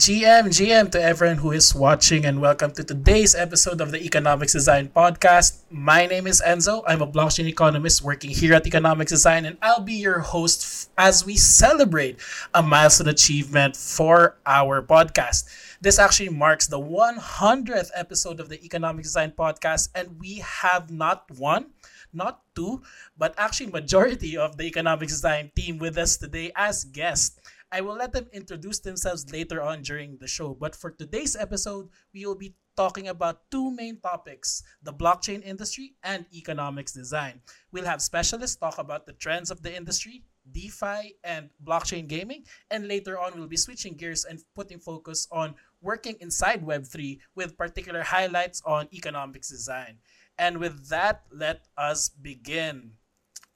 GM, 0.00 0.48
GM 0.48 0.90
to 0.92 1.02
everyone 1.02 1.36
who 1.36 1.52
is 1.52 1.74
watching, 1.74 2.24
and 2.24 2.40
welcome 2.40 2.70
to 2.70 2.82
today's 2.82 3.34
episode 3.34 3.82
of 3.82 3.90
the 3.90 4.02
Economics 4.02 4.54
Design 4.54 4.88
Podcast. 4.88 5.60
My 5.68 6.06
name 6.06 6.26
is 6.26 6.40
Enzo. 6.40 6.82
I'm 6.86 7.02
a 7.02 7.06
blockchain 7.06 7.44
economist 7.44 8.00
working 8.00 8.30
here 8.30 8.54
at 8.54 8.66
Economics 8.66 9.12
Design, 9.12 9.44
and 9.44 9.58
I'll 9.60 9.82
be 9.82 10.00
your 10.00 10.20
host 10.20 10.64
f- 10.64 10.88
as 10.96 11.26
we 11.26 11.36
celebrate 11.36 12.18
a 12.54 12.62
milestone 12.62 13.08
achievement 13.08 13.76
for 13.76 14.38
our 14.46 14.80
podcast. 14.80 15.44
This 15.82 15.98
actually 15.98 16.30
marks 16.30 16.66
the 16.66 16.80
100th 16.80 17.90
episode 17.94 18.40
of 18.40 18.48
the 18.48 18.64
Economics 18.64 19.08
Design 19.08 19.34
Podcast, 19.36 19.90
and 19.94 20.18
we 20.18 20.36
have 20.62 20.90
not 20.90 21.30
one, 21.36 21.72
not 22.14 22.40
two, 22.54 22.80
but 23.18 23.34
actually 23.36 23.70
majority 23.70 24.36
of 24.36 24.56
the 24.56 24.64
Economics 24.64 25.12
Design 25.12 25.50
team 25.54 25.76
with 25.76 25.98
us 25.98 26.16
today 26.16 26.52
as 26.56 26.84
guests. 26.84 27.39
I 27.72 27.80
will 27.80 27.94
let 27.94 28.12
them 28.12 28.26
introduce 28.32 28.80
themselves 28.80 29.30
later 29.32 29.62
on 29.62 29.82
during 29.82 30.18
the 30.18 30.26
show. 30.26 30.54
But 30.54 30.74
for 30.74 30.90
today's 30.90 31.36
episode, 31.36 31.88
we 32.12 32.26
will 32.26 32.34
be 32.34 32.54
talking 32.76 33.08
about 33.08 33.50
two 33.50 33.70
main 33.70 34.00
topics 34.00 34.62
the 34.82 34.92
blockchain 34.92 35.44
industry 35.44 35.94
and 36.02 36.26
economics 36.34 36.92
design. 36.92 37.40
We'll 37.70 37.84
have 37.84 38.02
specialists 38.02 38.56
talk 38.56 38.78
about 38.78 39.06
the 39.06 39.12
trends 39.12 39.50
of 39.50 39.62
the 39.62 39.74
industry, 39.74 40.24
DeFi, 40.50 41.14
and 41.22 41.50
blockchain 41.62 42.08
gaming. 42.08 42.44
And 42.70 42.88
later 42.88 43.18
on, 43.18 43.32
we'll 43.36 43.46
be 43.46 43.56
switching 43.56 43.94
gears 43.94 44.24
and 44.24 44.40
putting 44.56 44.80
focus 44.80 45.28
on 45.30 45.54
working 45.80 46.16
inside 46.20 46.66
Web3 46.66 47.18
with 47.36 47.56
particular 47.56 48.02
highlights 48.02 48.62
on 48.66 48.88
economics 48.92 49.48
design. 49.48 49.98
And 50.38 50.58
with 50.58 50.88
that, 50.88 51.22
let 51.30 51.66
us 51.76 52.08
begin. 52.08 52.92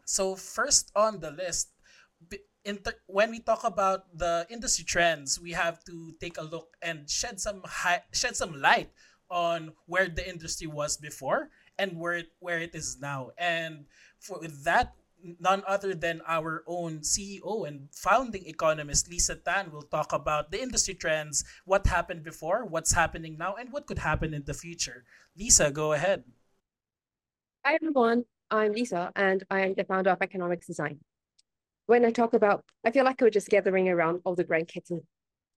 So, 0.04 0.37
first 0.37 0.92
on 0.95 1.20
the 1.20 1.30
list, 1.30 1.70
when 3.06 3.30
we 3.30 3.41
talk 3.41 3.64
about 3.64 4.06
the 4.16 4.46
industry 4.48 4.84
trends, 4.84 5.41
we 5.41 5.52
have 5.52 5.84
to 5.84 6.14
take 6.20 6.38
a 6.38 6.42
look 6.42 6.77
and 6.80 7.09
shed 7.09 7.40
some 7.40 7.60
hi- 7.65 8.04
shed 8.12 8.37
some 8.37 8.60
light 8.60 8.90
on 9.30 9.73
where 9.87 10.09
the 10.09 10.26
industry 10.26 10.66
was 10.66 10.96
before 10.96 11.51
and 11.79 11.98
where 11.98 12.15
it, 12.24 12.32
where 12.40 12.59
it 12.59 12.74
is 12.74 12.98
now. 13.01 13.30
And 13.37 13.85
for 14.18 14.40
that, 14.65 14.95
none 15.40 15.62
other 15.66 15.95
than 15.95 16.20
our 16.26 16.65
own 16.66 17.01
CEO 17.01 17.66
and 17.66 17.88
founding 17.92 18.46
economist 18.46 19.10
Lisa 19.10 19.37
Tan 19.37 19.70
will 19.73 19.82
talk 19.88 20.12
about 20.12 20.51
the 20.51 20.60
industry 20.60 20.95
trends, 20.95 21.45
what 21.65 21.87
happened 21.87 22.23
before, 22.23 22.65
what's 22.65 22.92
happening 22.92 23.37
now, 23.38 23.54
and 23.57 23.73
what 23.73 23.87
could 23.87 23.98
happen 23.98 24.35
in 24.35 24.45
the 24.45 24.54
future. 24.54 25.04
Lisa, 25.37 25.70
go 25.70 25.92
ahead. 25.92 26.24
Hi 27.65 27.74
everyone, 27.74 28.24
I'm 28.51 28.73
Lisa 28.73 29.10
and 29.16 29.42
I 29.51 29.60
am 29.60 29.74
the 29.74 29.85
founder 29.85 30.10
of 30.10 30.20
Economics 30.20 30.66
Design 30.66 31.01
when 31.87 32.04
I 32.04 32.10
talk 32.10 32.35
about, 32.35 32.65
I 32.85 32.90
feel 32.90 33.04
like 33.04 33.21
we're 33.21 33.30
just 33.30 33.49
gathering 33.49 33.88
around 33.88 34.21
all 34.24 34.35
the 34.35 34.45
grandkids 34.45 34.90
and 34.90 35.02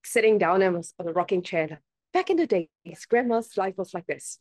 sitting 0.04 0.38
down 0.38 0.62
on 0.62 0.82
a 0.98 1.12
rocking 1.12 1.42
chair. 1.42 1.80
Back 2.12 2.30
in 2.30 2.36
the 2.36 2.46
days, 2.46 2.68
grandma's 3.08 3.56
life 3.56 3.74
was 3.76 3.94
like 3.94 4.06
this. 4.06 4.38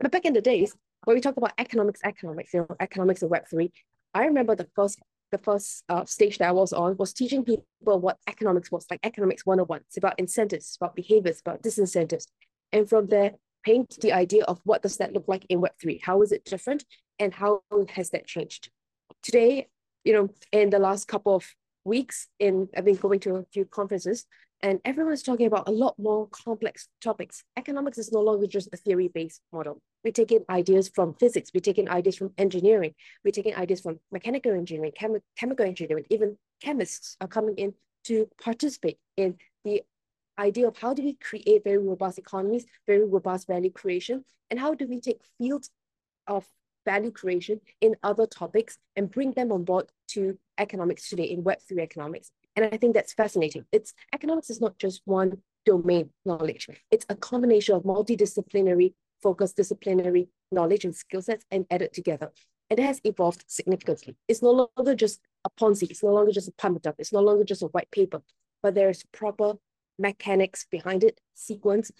But 0.00 0.10
back 0.10 0.24
in 0.24 0.32
the 0.32 0.40
days, 0.40 0.74
when 1.04 1.16
we 1.16 1.20
talk 1.20 1.36
about 1.36 1.52
economics, 1.58 2.00
economics, 2.04 2.54
you 2.54 2.60
know, 2.60 2.76
economics 2.80 3.22
of 3.22 3.30
Web 3.30 3.44
three, 3.48 3.72
I 4.14 4.26
remember 4.26 4.54
the 4.54 4.68
first 4.74 4.98
the 5.30 5.38
first 5.38 5.82
uh, 5.88 6.04
stage 6.04 6.36
that 6.38 6.48
I 6.48 6.52
was 6.52 6.74
on 6.74 6.94
was 6.98 7.14
teaching 7.14 7.42
people 7.42 7.64
what 7.80 8.18
economics 8.28 8.70
was, 8.70 8.84
like 8.90 9.00
economics 9.02 9.46
101. 9.46 9.80
It's 9.88 9.96
about 9.96 10.18
incentives, 10.18 10.76
about 10.78 10.94
behaviors, 10.94 11.40
about 11.40 11.62
disincentives. 11.62 12.26
And 12.70 12.86
from 12.86 13.06
there, 13.06 13.32
paint 13.64 13.98
the 14.00 14.12
idea 14.12 14.44
of 14.44 14.60
what 14.64 14.82
does 14.82 14.98
that 14.98 15.14
look 15.14 15.24
like 15.26 15.46
in 15.48 15.62
Web3? 15.62 16.00
How 16.02 16.20
is 16.20 16.32
it 16.32 16.44
different? 16.44 16.84
And 17.18 17.32
how 17.32 17.62
has 17.88 18.10
that 18.10 18.26
changed? 18.26 18.70
Today, 19.22 19.68
you 20.04 20.12
know, 20.12 20.28
in 20.52 20.70
the 20.70 20.78
last 20.78 21.08
couple 21.08 21.34
of 21.34 21.46
weeks, 21.84 22.28
in 22.38 22.68
I've 22.76 22.84
been 22.84 22.96
going 22.96 23.20
to 23.20 23.36
a 23.36 23.44
few 23.52 23.64
conferences, 23.64 24.26
and 24.62 24.80
everyone's 24.84 25.22
talking 25.22 25.46
about 25.46 25.68
a 25.68 25.72
lot 25.72 25.94
more 25.98 26.28
complex 26.28 26.88
topics. 27.00 27.42
Economics 27.56 27.98
is 27.98 28.12
no 28.12 28.20
longer 28.20 28.46
just 28.46 28.68
a 28.72 28.76
theory-based 28.76 29.40
model. 29.52 29.80
We're 30.04 30.12
taking 30.12 30.44
ideas 30.48 30.88
from 30.88 31.14
physics, 31.14 31.50
we're 31.52 31.60
taking 31.60 31.88
ideas 31.88 32.16
from 32.16 32.32
engineering, 32.38 32.94
we're 33.24 33.32
taking 33.32 33.56
ideas 33.56 33.80
from 33.80 33.98
mechanical 34.12 34.52
engineering, 34.52 34.92
chemi- 34.98 35.22
chemical 35.36 35.66
engineering, 35.66 36.04
even 36.10 36.38
chemists 36.62 37.16
are 37.20 37.28
coming 37.28 37.56
in 37.56 37.74
to 38.04 38.28
participate 38.42 38.98
in 39.16 39.36
the 39.64 39.82
idea 40.38 40.66
of 40.66 40.76
how 40.78 40.94
do 40.94 41.02
we 41.02 41.14
create 41.14 41.62
very 41.64 41.78
robust 41.78 42.18
economies, 42.18 42.64
very 42.86 43.04
robust 43.04 43.46
value 43.46 43.70
creation, 43.70 44.24
and 44.50 44.58
how 44.58 44.74
do 44.74 44.86
we 44.86 45.00
take 45.00 45.20
fields 45.38 45.70
of 46.26 46.46
value 46.84 47.10
creation 47.10 47.60
in 47.80 47.96
other 48.02 48.26
topics 48.26 48.78
and 48.96 49.10
bring 49.10 49.32
them 49.32 49.52
on 49.52 49.64
board 49.64 49.86
to 50.08 50.38
economics 50.58 51.08
today 51.08 51.24
in 51.24 51.42
Web3 51.42 51.80
economics. 51.80 52.30
And 52.56 52.66
I 52.66 52.76
think 52.76 52.94
that's 52.94 53.14
fascinating. 53.14 53.64
It's 53.72 53.94
economics 54.12 54.50
is 54.50 54.60
not 54.60 54.78
just 54.78 55.02
one 55.04 55.38
domain 55.64 56.10
knowledge. 56.24 56.68
It's 56.90 57.06
a 57.08 57.14
combination 57.14 57.74
of 57.74 57.82
multidisciplinary, 57.84 58.94
focused 59.22 59.56
disciplinary 59.56 60.28
knowledge 60.50 60.84
and 60.84 60.94
skill 60.94 61.22
sets 61.22 61.44
and 61.50 61.64
added 61.70 61.92
together. 61.92 62.30
And 62.68 62.78
it 62.78 62.84
has 62.84 63.00
evolved 63.04 63.44
significantly. 63.48 64.16
It's 64.28 64.42
no 64.42 64.70
longer 64.76 64.94
just 64.94 65.20
a 65.44 65.50
Ponzi, 65.50 65.90
it's 65.90 66.02
no 66.02 66.12
longer 66.12 66.32
just 66.32 66.48
a 66.48 66.52
pump 66.52 66.86
up, 66.86 66.96
it's 66.98 67.12
no 67.12 67.20
longer 67.20 67.44
just 67.44 67.62
a 67.62 67.66
white 67.66 67.90
paper, 67.90 68.22
but 68.62 68.74
there's 68.74 69.04
proper 69.12 69.54
mechanics 69.98 70.66
behind 70.70 71.04
it, 71.04 71.20
sequence, 71.34 71.90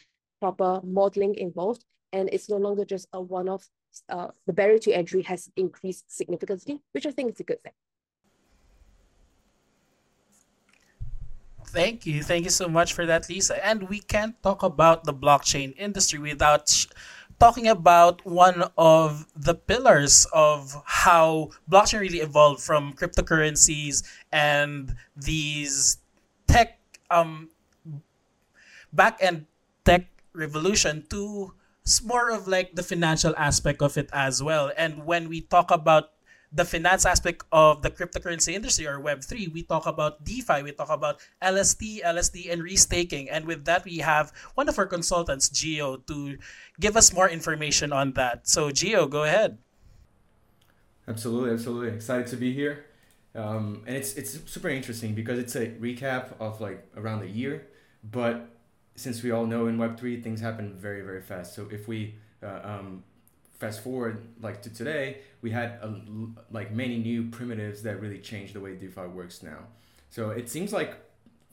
proper 0.40 0.80
modeling 0.82 1.34
involved, 1.34 1.84
and 2.12 2.28
it's 2.32 2.48
no 2.48 2.56
longer 2.56 2.84
just 2.84 3.06
a 3.12 3.20
one-off 3.20 3.68
uh, 4.08 4.28
the 4.46 4.52
barrier 4.52 4.78
to 4.78 4.92
entry 4.92 5.22
has 5.22 5.50
increased 5.56 6.10
significantly, 6.10 6.80
which 6.92 7.06
I 7.06 7.10
think 7.10 7.32
is 7.32 7.40
a 7.40 7.44
good 7.44 7.62
thing. 7.62 7.72
Thank 11.66 12.04
you. 12.04 12.22
Thank 12.22 12.44
you 12.44 12.50
so 12.50 12.68
much 12.68 12.92
for 12.92 13.06
that, 13.06 13.28
Lisa. 13.30 13.64
And 13.64 13.88
we 13.88 14.00
can't 14.00 14.36
talk 14.42 14.62
about 14.62 15.04
the 15.04 15.14
blockchain 15.14 15.72
industry 15.78 16.18
without 16.18 16.68
talking 17.40 17.66
about 17.66 18.24
one 18.26 18.62
of 18.76 19.26
the 19.34 19.54
pillars 19.54 20.26
of 20.32 20.80
how 20.84 21.50
blockchain 21.70 22.00
really 22.00 22.20
evolved 22.20 22.60
from 22.60 22.92
cryptocurrencies 22.92 24.04
and 24.30 24.94
these 25.16 25.98
tech 26.46 26.78
um 27.10 27.48
back 28.92 29.18
end 29.20 29.46
tech 29.84 30.06
revolution 30.34 31.04
to 31.10 31.52
it's 31.82 32.02
more 32.02 32.30
of 32.30 32.46
like 32.46 32.74
the 32.74 32.82
financial 32.82 33.34
aspect 33.36 33.82
of 33.82 33.96
it 33.98 34.08
as 34.12 34.42
well. 34.42 34.70
And 34.76 35.04
when 35.04 35.28
we 35.28 35.40
talk 35.40 35.70
about 35.70 36.10
the 36.52 36.64
finance 36.64 37.06
aspect 37.06 37.44
of 37.50 37.82
the 37.82 37.90
cryptocurrency 37.90 38.52
industry 38.52 38.86
or 38.86 39.00
Web3, 39.00 39.52
we 39.52 39.62
talk 39.62 39.86
about 39.86 40.22
DeFi, 40.22 40.62
we 40.62 40.72
talk 40.72 40.90
about 40.90 41.16
LST, 41.42 42.04
LSD, 42.04 42.52
and 42.52 42.62
restaking. 42.62 43.28
And 43.32 43.46
with 43.46 43.64
that, 43.64 43.84
we 43.84 43.98
have 43.98 44.32
one 44.54 44.68
of 44.68 44.78
our 44.78 44.86
consultants, 44.86 45.48
Geo, 45.48 45.96
to 45.96 46.36
give 46.78 46.96
us 46.96 47.12
more 47.12 47.28
information 47.28 47.92
on 47.92 48.12
that. 48.12 48.46
So, 48.46 48.70
Geo, 48.70 49.06
go 49.06 49.24
ahead. 49.24 49.58
Absolutely, 51.08 51.50
absolutely. 51.50 51.88
Excited 51.96 52.26
to 52.28 52.36
be 52.36 52.52
here. 52.52 52.84
Um, 53.34 53.82
and 53.86 53.96
it's 53.96 54.14
it's 54.14 54.38
super 54.50 54.68
interesting 54.68 55.14
because 55.14 55.38
it's 55.38 55.56
a 55.56 55.68
recap 55.80 56.34
of 56.38 56.60
like 56.60 56.86
around 56.96 57.22
a 57.22 57.26
year, 57.26 57.66
but 58.04 58.46
since 58.96 59.22
we 59.22 59.30
all 59.30 59.46
know 59.46 59.66
in 59.66 59.78
Web3 59.78 60.22
things 60.22 60.40
happen 60.40 60.74
very, 60.74 61.02
very 61.02 61.22
fast. 61.22 61.54
So 61.54 61.68
if 61.70 61.88
we 61.88 62.14
uh, 62.42 62.60
um, 62.62 63.04
fast 63.58 63.82
forward 63.82 64.26
like 64.40 64.62
to 64.62 64.70
today, 64.70 65.18
we 65.40 65.50
had 65.50 65.78
a, 65.82 65.94
like 66.50 66.72
many 66.72 66.98
new 66.98 67.24
primitives 67.30 67.82
that 67.82 68.00
really 68.00 68.18
changed 68.18 68.54
the 68.54 68.60
way 68.60 68.74
DeFi 68.74 69.02
works 69.02 69.42
now. 69.42 69.58
So 70.10 70.30
it 70.30 70.48
seems 70.50 70.72
like 70.72 70.96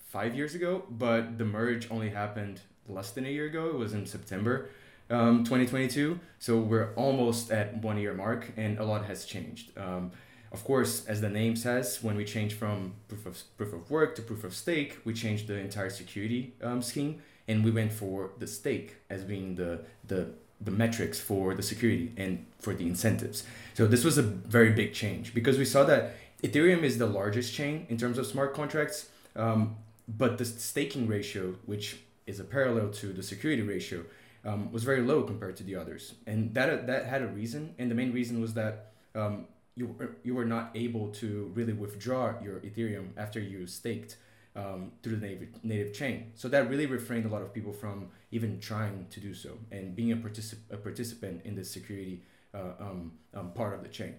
five 0.06 0.36
years 0.36 0.56
ago, 0.56 0.84
but 0.90 1.38
the 1.38 1.46
merge 1.46 1.90
only 1.92 2.10
happened 2.10 2.62
less 2.88 3.12
than 3.12 3.26
a 3.26 3.30
year 3.30 3.46
ago. 3.46 3.68
It 3.68 3.76
was 3.76 3.94
in 3.94 4.06
September 4.06 4.70
um, 5.10 5.44
2022. 5.44 6.20
So 6.40 6.58
we're 6.60 6.94
almost 6.96 7.52
at 7.52 7.78
one 7.78 7.98
year 7.98 8.14
mark 8.14 8.52
and 8.58 8.80
a 8.80 8.84
lot 8.84 9.06
has 9.06 9.26
changed. 9.26 9.78
Um, 9.78 10.12
of 10.52 10.64
course, 10.64 11.06
as 11.06 11.22
the 11.22 11.30
name 11.30 11.56
says, 11.56 12.00
when 12.02 12.16
we 12.16 12.26
change 12.26 12.54
from 12.54 12.94
proof 13.08 13.26
of 13.26 13.44
proof 13.58 13.74
of 13.74 13.90
work 13.92 14.16
to 14.16 14.22
proof 14.22 14.44
of 14.44 14.56
stake, 14.56 14.98
we 15.06 15.14
changed 15.14 15.48
the 15.48 15.58
entire 15.58 15.90
security 15.90 16.54
um, 16.64 16.82
scheme, 16.82 17.22
and 17.48 17.64
we 17.64 17.72
went 17.72 17.92
for 17.92 18.32
the 18.40 18.48
stake 18.48 18.96
as 19.10 19.24
being 19.24 19.56
the 19.56 19.82
the 20.08 20.32
the 20.62 20.72
metrics 20.72 21.20
for 21.20 21.54
the 21.54 21.64
security 21.64 22.12
and 22.18 22.46
for 22.60 22.74
the 22.74 22.86
incentives. 22.86 23.44
So 23.76 23.88
this 23.88 24.04
was 24.04 24.18
a 24.18 24.24
very 24.24 24.72
big 24.72 24.94
change 24.94 25.34
because 25.34 25.58
we 25.58 25.66
saw 25.66 25.84
that 25.86 26.16
Ethereum 26.44 26.84
is 26.84 26.98
the 26.98 27.06
largest 27.06 27.54
chain 27.54 27.86
in 27.90 27.98
terms 27.98 28.18
of 28.18 28.26
smart 28.26 28.54
contracts, 28.54 29.10
um, 29.36 29.76
but 30.08 30.38
the 30.38 30.46
staking 30.46 31.08
ratio, 31.08 31.56
which 31.66 31.98
is 32.28 32.40
a 32.40 32.44
parallel 32.44 32.90
to 32.90 33.14
the 33.14 33.24
security 33.24 33.62
ratio, 33.62 34.04
um, 34.46 34.72
was 34.72 34.84
very 34.84 35.02
low 35.02 35.24
compared 35.24 35.56
to 35.58 35.64
the 35.64 35.76
others, 35.76 36.16
and 36.26 36.54
that 36.56 36.88
that 36.88 37.06
had 37.06 37.22
a 37.22 37.28
reason, 37.28 37.76
and 37.78 37.92
the 37.92 37.96
main 37.96 38.12
reason 38.12 38.42
was 38.42 38.54
that 38.56 38.92
um, 39.16 39.46
you 39.80 39.96
you 40.24 40.34
were 40.36 40.50
not 40.56 40.66
able 40.76 41.08
to 41.22 41.30
really 41.56 41.74
withdraw 41.74 42.34
your 42.46 42.58
Ethereum 42.68 43.08
after 43.18 43.40
you 43.40 43.66
staked 43.66 44.18
um, 44.56 44.92
through 45.02 45.16
the 45.16 45.28
native 45.28 45.64
native 45.64 45.94
chain. 45.94 46.32
So 46.36 46.46
that 46.50 46.70
really 46.70 46.86
refrained 46.86 47.26
a 47.26 47.30
lot 47.36 47.42
of 47.42 47.54
people 47.54 47.74
from 47.74 47.98
even 48.32 48.60
trying 48.60 49.08
to 49.10 49.20
do 49.20 49.34
so 49.34 49.52
and 49.72 49.96
being 49.96 50.12
a, 50.12 50.18
particip- 50.18 50.68
a 50.70 50.78
participant 50.78 51.42
in 51.46 51.56
the 51.56 51.64
security 51.64 52.24
uh, 52.54 52.74
um, 52.86 53.12
um, 53.34 53.52
part 53.52 53.74
of 53.74 53.82
the 53.84 53.90
chain. 53.90 54.16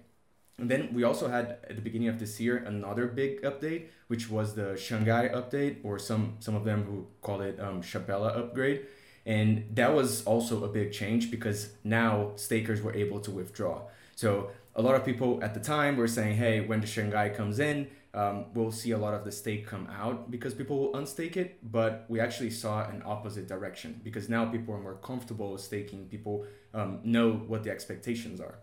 And 0.59 0.71
then 0.71 0.93
we 0.93 1.05
also 1.05 1.29
had 1.29 1.47
at 1.71 1.75
the 1.77 1.83
beginning 1.83 2.09
of 2.09 2.19
this 2.19 2.39
year 2.39 2.57
another 2.59 3.07
big 3.07 3.43
update, 3.43 3.83
which 4.09 4.31
was 4.31 4.55
the 4.55 4.77
Shanghai 4.77 5.29
update, 5.41 5.77
or 5.83 5.99
some 5.99 6.37
some 6.41 6.55
of 6.55 6.65
them 6.65 6.85
who 6.85 7.07
call 7.23 7.41
it 7.43 7.59
um, 7.61 7.83
Shapella 7.83 8.31
upgrade. 8.41 8.87
And 9.27 9.67
that 9.75 9.95
was 9.95 10.25
also 10.25 10.65
a 10.65 10.69
big 10.69 10.93
change 10.93 11.31
because 11.31 11.59
now 11.85 12.33
stakers 12.37 12.81
were 12.83 12.95
able 12.95 13.21
to 13.21 13.31
withdraw. 13.31 13.83
So 14.17 14.51
a 14.75 14.83
lot 14.83 14.95
of 14.95 15.05
people 15.05 15.43
at 15.43 15.55
the 15.55 15.61
time 15.61 15.97
were 15.97 16.09
saying, 16.09 16.37
hey, 16.37 16.61
when 16.61 16.81
the 16.81 16.87
Shanghai 16.87 17.29
comes 17.29 17.59
in, 17.59 17.89
um, 18.13 18.47
we'll 18.55 18.73
see 18.73 18.91
a 18.91 18.99
lot 18.99 19.15
of 19.15 19.25
the 19.25 19.33
stake 19.33 19.67
come 19.67 19.87
out 19.89 20.31
because 20.31 20.55
people 20.55 20.79
will 20.79 20.93
unstake 20.93 21.37
it. 21.37 21.59
But 21.71 22.07
we 22.09 22.21
actually 22.21 22.51
saw 22.51 22.89
an 22.89 23.03
opposite 23.05 23.47
direction 23.49 24.01
because 24.03 24.29
now 24.29 24.45
people 24.47 24.75
are 24.75 24.81
more 24.81 24.95
comfortable 24.97 25.57
staking. 25.59 26.07
People 26.09 26.47
um, 26.75 27.01
know 27.05 27.33
what 27.33 27.63
the 27.65 27.71
expectations 27.71 28.41
are. 28.41 28.59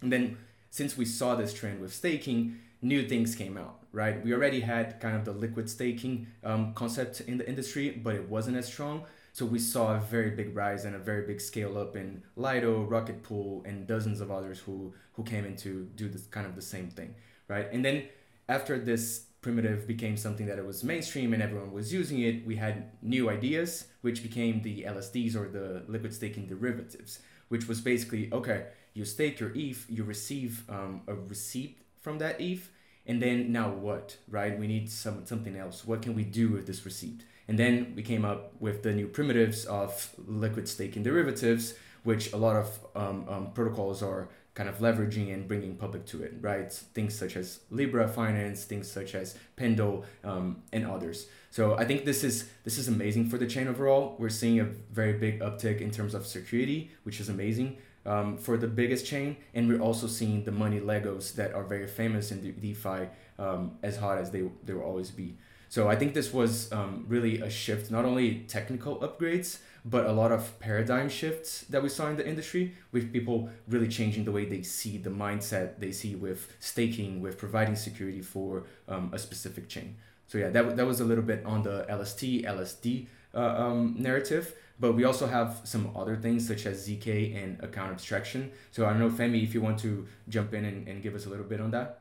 And 0.00 0.12
then 0.12 0.38
since 0.70 0.96
we 0.96 1.04
saw 1.04 1.34
this 1.34 1.52
trend 1.52 1.80
with 1.80 1.94
staking, 1.94 2.58
new 2.82 3.06
things 3.08 3.34
came 3.34 3.56
out, 3.56 3.80
right? 3.92 4.22
We 4.24 4.32
already 4.32 4.60
had 4.60 5.00
kind 5.00 5.16
of 5.16 5.24
the 5.24 5.32
liquid 5.32 5.68
staking 5.68 6.28
um, 6.44 6.74
concept 6.74 7.20
in 7.22 7.38
the 7.38 7.48
industry, 7.48 7.90
but 7.90 8.14
it 8.14 8.28
wasn't 8.28 8.56
as 8.56 8.66
strong. 8.66 9.04
So 9.38 9.46
we 9.46 9.60
saw 9.60 9.94
a 9.94 10.00
very 10.00 10.30
big 10.30 10.56
rise 10.56 10.84
and 10.84 10.96
a 10.96 10.98
very 10.98 11.24
big 11.24 11.40
scale 11.40 11.78
up 11.78 11.94
in 11.94 12.24
Lido, 12.34 12.82
Rocket 12.82 13.22
Pool, 13.22 13.62
and 13.64 13.86
dozens 13.86 14.20
of 14.20 14.32
others 14.32 14.58
who 14.58 14.92
who 15.12 15.22
came 15.22 15.44
in 15.44 15.54
to 15.58 15.84
do 15.94 16.08
this 16.08 16.26
kind 16.26 16.44
of 16.44 16.56
the 16.56 16.68
same 16.74 16.90
thing, 16.90 17.14
right? 17.46 17.68
And 17.72 17.84
then 17.84 18.08
after 18.48 18.80
this 18.80 19.26
primitive 19.40 19.86
became 19.86 20.16
something 20.16 20.46
that 20.46 20.58
it 20.58 20.66
was 20.66 20.82
mainstream 20.82 21.32
and 21.32 21.40
everyone 21.40 21.70
was 21.70 21.92
using 21.92 22.18
it, 22.18 22.44
we 22.44 22.56
had 22.56 22.90
new 23.00 23.30
ideas, 23.30 23.86
which 24.00 24.24
became 24.24 24.62
the 24.62 24.82
LSDs 24.82 25.36
or 25.36 25.48
the 25.48 25.84
liquid 25.86 26.12
staking 26.12 26.48
derivatives, 26.48 27.20
which 27.46 27.68
was 27.68 27.80
basically 27.80 28.28
okay, 28.32 28.66
you 28.92 29.04
stake 29.04 29.38
your 29.38 29.52
ETH, 29.54 29.86
you 29.88 30.02
receive 30.02 30.64
um, 30.68 31.02
a 31.06 31.14
receipt 31.14 31.78
from 32.00 32.18
that 32.18 32.40
ETH, 32.40 32.72
and 33.06 33.22
then 33.22 33.52
now 33.52 33.70
what, 33.70 34.16
right? 34.28 34.58
We 34.58 34.66
need 34.66 34.90
some 34.90 35.26
something 35.26 35.56
else. 35.56 35.86
What 35.86 36.02
can 36.02 36.16
we 36.16 36.24
do 36.24 36.48
with 36.48 36.66
this 36.66 36.84
receipt? 36.84 37.22
And 37.48 37.58
then 37.58 37.94
we 37.96 38.02
came 38.02 38.24
up 38.24 38.52
with 38.60 38.82
the 38.82 38.92
new 38.92 39.08
primitives 39.08 39.64
of 39.64 40.10
liquid 40.26 40.68
staking 40.68 41.02
derivatives, 41.02 41.74
which 42.04 42.32
a 42.32 42.36
lot 42.36 42.56
of 42.56 42.78
um, 42.94 43.26
um, 43.28 43.50
protocols 43.52 44.02
are 44.02 44.28
kind 44.54 44.68
of 44.68 44.78
leveraging 44.78 45.32
and 45.32 45.46
bringing 45.46 45.76
public 45.76 46.04
to 46.04 46.22
it, 46.22 46.34
right? 46.40 46.70
Things 46.72 47.16
such 47.16 47.36
as 47.36 47.60
Lybra 47.72 48.10
Finance, 48.10 48.64
things 48.64 48.90
such 48.90 49.14
as 49.14 49.36
Pendle, 49.56 50.04
um, 50.24 50.62
and 50.72 50.84
others. 50.84 51.28
So 51.50 51.76
I 51.76 51.84
think 51.84 52.04
this 52.04 52.24
is 52.24 52.50
this 52.64 52.76
is 52.76 52.88
amazing 52.88 53.30
for 53.30 53.38
the 53.38 53.46
chain 53.46 53.68
overall. 53.68 54.16
We're 54.18 54.28
seeing 54.30 54.58
a 54.60 54.64
very 54.64 55.12
big 55.12 55.40
uptick 55.40 55.80
in 55.80 55.90
terms 55.90 56.12
of 56.12 56.26
security, 56.26 56.90
which 57.04 57.20
is 57.20 57.28
amazing 57.28 57.78
um, 58.04 58.36
for 58.36 58.56
the 58.56 58.66
biggest 58.66 59.06
chain, 59.06 59.36
and 59.54 59.68
we're 59.68 59.80
also 59.80 60.06
seeing 60.06 60.44
the 60.44 60.52
money 60.52 60.80
Legos 60.80 61.34
that 61.34 61.54
are 61.54 61.64
very 61.64 61.86
famous 61.86 62.32
in 62.32 62.40
DeFi 62.40 63.08
um, 63.38 63.78
as 63.82 63.96
hot 63.96 64.18
as 64.18 64.30
they 64.32 64.42
they 64.64 64.74
will 64.74 64.82
always 64.82 65.10
be. 65.10 65.36
So 65.68 65.88
I 65.88 65.96
think 65.96 66.14
this 66.14 66.32
was 66.32 66.72
um, 66.72 67.04
really 67.08 67.40
a 67.40 67.50
shift, 67.50 67.90
not 67.90 68.04
only 68.04 68.40
technical 68.48 68.96
upgrades, 68.98 69.58
but 69.84 70.06
a 70.06 70.12
lot 70.12 70.32
of 70.32 70.58
paradigm 70.58 71.08
shifts 71.08 71.62
that 71.70 71.82
we 71.82 71.88
saw 71.88 72.08
in 72.08 72.16
the 72.16 72.26
industry 72.26 72.74
with 72.92 73.12
people 73.12 73.48
really 73.68 73.88
changing 73.88 74.24
the 74.24 74.32
way 74.32 74.44
they 74.44 74.62
see 74.62 74.98
the 74.98 75.10
mindset 75.10 75.78
they 75.78 75.92
see 75.92 76.14
with 76.14 76.52
staking, 76.60 77.20
with 77.20 77.38
providing 77.38 77.76
security 77.76 78.22
for 78.22 78.64
um, 78.88 79.10
a 79.12 79.18
specific 79.18 79.68
chain. 79.68 79.96
So 80.26 80.38
yeah, 80.38 80.50
that, 80.50 80.76
that 80.76 80.86
was 80.86 81.00
a 81.00 81.04
little 81.04 81.24
bit 81.24 81.44
on 81.44 81.62
the 81.62 81.86
LST, 81.88 82.44
LSD 82.44 83.06
uh, 83.34 83.38
um, 83.38 83.94
narrative. 83.98 84.54
But 84.80 84.92
we 84.92 85.04
also 85.04 85.26
have 85.26 85.60
some 85.64 85.90
other 85.96 86.16
things 86.16 86.46
such 86.46 86.64
as 86.64 86.88
ZK 86.88 87.42
and 87.42 87.60
account 87.62 87.90
abstraction. 87.90 88.52
So 88.70 88.86
I 88.86 88.90
don't 88.90 89.00
know, 89.00 89.10
Femi, 89.10 89.42
if 89.42 89.52
you 89.52 89.60
want 89.60 89.78
to 89.80 90.06
jump 90.28 90.54
in 90.54 90.64
and, 90.64 90.86
and 90.86 91.02
give 91.02 91.14
us 91.14 91.26
a 91.26 91.28
little 91.28 91.44
bit 91.44 91.60
on 91.60 91.72
that. 91.72 91.97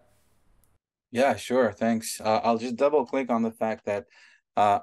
Yeah, 1.12 1.36
sure. 1.36 1.72
Thanks. 1.72 2.20
Uh, 2.20 2.42
I'll 2.44 2.58
just 2.58 2.76
double 2.76 3.06
click 3.06 3.30
on 3.30 3.42
the 3.42 3.52
fact 3.52 3.86
that 3.86 4.06
uh, 4.58 4.80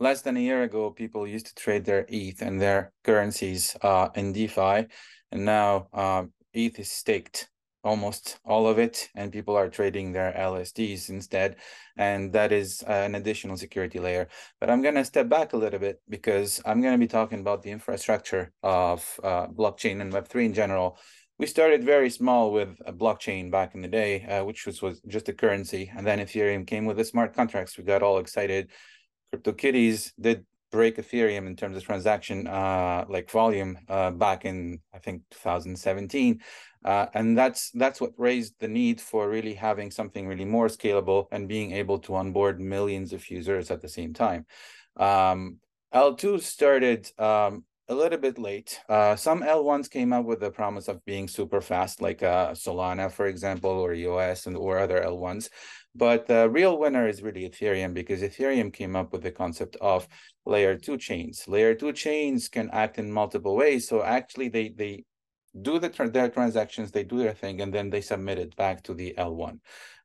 less 0.00 0.22
than 0.22 0.36
a 0.36 0.40
year 0.40 0.62
ago, 0.62 0.90
people 0.90 1.26
used 1.26 1.46
to 1.46 1.54
trade 1.54 1.84
their 1.84 2.04
ETH 2.08 2.42
and 2.42 2.60
their 2.60 2.92
currencies 3.04 3.76
uh, 3.82 4.08
in 4.14 4.32
DeFi, 4.32 4.86
and 5.30 5.44
now 5.44 5.88
uh, 5.92 6.24
ETH 6.52 6.78
is 6.78 6.90
staked 6.90 7.48
almost 7.84 8.40
all 8.44 8.66
of 8.66 8.78
it, 8.78 9.08
and 9.14 9.32
people 9.32 9.56
are 9.56 9.68
trading 9.68 10.12
their 10.12 10.32
LSDs 10.32 11.10
instead, 11.10 11.56
and 11.96 12.32
that 12.32 12.50
is 12.50 12.82
an 12.82 13.14
additional 13.14 13.56
security 13.56 14.00
layer. 14.00 14.28
But 14.60 14.68
I'm 14.68 14.82
going 14.82 14.96
to 14.96 15.04
step 15.04 15.28
back 15.28 15.52
a 15.52 15.56
little 15.56 15.78
bit 15.78 16.00
because 16.08 16.60
I'm 16.66 16.82
going 16.82 16.94
to 16.94 16.98
be 16.98 17.06
talking 17.06 17.38
about 17.40 17.62
the 17.62 17.70
infrastructure 17.70 18.52
of 18.62 19.20
uh, 19.22 19.46
blockchain 19.46 20.00
and 20.00 20.12
Web3 20.12 20.46
in 20.46 20.54
general 20.54 20.98
we 21.38 21.46
started 21.46 21.84
very 21.84 22.10
small 22.10 22.52
with 22.52 22.76
a 22.84 22.92
blockchain 22.92 23.50
back 23.50 23.74
in 23.74 23.82
the 23.82 23.88
day, 23.88 24.24
uh, 24.24 24.44
which 24.44 24.66
was, 24.66 24.82
was 24.82 25.00
just 25.06 25.28
a 25.28 25.32
currency. 25.32 25.90
And 25.96 26.06
then 26.06 26.18
Ethereum 26.18 26.66
came 26.66 26.84
with 26.84 26.96
the 26.96 27.04
smart 27.04 27.34
contracts. 27.34 27.78
We 27.78 27.84
got 27.84 28.02
all 28.02 28.18
excited. 28.18 28.70
CryptoKitties 29.32 30.12
did 30.20 30.44
break 30.70 30.96
Ethereum 30.96 31.46
in 31.46 31.56
terms 31.56 31.76
of 31.76 31.84
transaction 31.84 32.46
uh, 32.46 33.04
like 33.08 33.30
volume 33.30 33.78
uh, 33.88 34.10
back 34.10 34.44
in 34.44 34.80
I 34.92 34.98
think 34.98 35.22
2017, 35.30 36.40
uh, 36.84 37.06
and 37.14 37.36
that's 37.36 37.70
that's 37.72 38.00
what 38.00 38.12
raised 38.18 38.54
the 38.58 38.68
need 38.68 39.00
for 39.00 39.28
really 39.28 39.54
having 39.54 39.90
something 39.90 40.26
really 40.26 40.44
more 40.44 40.68
scalable 40.68 41.26
and 41.32 41.48
being 41.48 41.72
able 41.72 41.98
to 42.00 42.14
onboard 42.14 42.60
millions 42.60 43.12
of 43.12 43.28
users 43.30 43.70
at 43.70 43.80
the 43.80 43.88
same 43.88 44.12
time. 44.12 44.44
Um, 44.96 45.58
L2 45.94 46.42
started 46.42 47.10
um, 47.18 47.64
a 47.88 47.94
little 47.94 48.18
bit 48.18 48.38
late. 48.38 48.80
Uh, 48.88 49.16
some 49.16 49.42
L1s 49.42 49.90
came 49.90 50.12
up 50.12 50.26
with 50.26 50.40
the 50.40 50.50
promise 50.50 50.88
of 50.88 51.04
being 51.04 51.26
super 51.26 51.60
fast, 51.60 52.02
like 52.02 52.22
uh, 52.22 52.52
Solana, 52.52 53.10
for 53.10 53.26
example, 53.26 53.70
or 53.70 53.94
EOS 53.94 54.46
and 54.46 54.56
or 54.56 54.78
other 54.78 55.00
L1s. 55.00 55.48
But 55.94 56.26
the 56.26 56.50
real 56.50 56.78
winner 56.78 57.08
is 57.08 57.22
really 57.22 57.48
Ethereum 57.48 57.94
because 57.94 58.20
Ethereum 58.22 58.72
came 58.72 58.94
up 58.94 59.12
with 59.12 59.22
the 59.22 59.32
concept 59.32 59.76
of 59.80 60.06
layer 60.44 60.76
two 60.76 60.98
chains. 60.98 61.48
Layer 61.48 61.74
two 61.74 61.92
chains 61.92 62.48
can 62.48 62.70
act 62.72 62.98
in 62.98 63.10
multiple 63.10 63.56
ways. 63.56 63.88
So 63.88 64.02
actually, 64.02 64.48
they 64.48 64.68
they 64.68 65.04
do 65.62 65.78
the 65.78 65.88
their 66.12 66.28
transactions, 66.28 66.90
they 66.90 67.04
do 67.04 67.18
their 67.18 67.32
thing, 67.32 67.60
and 67.62 67.72
then 67.72 67.90
they 67.90 68.02
submit 68.02 68.38
it 68.38 68.54
back 68.56 68.82
to 68.84 68.94
the 68.94 69.14
L1. 69.16 69.60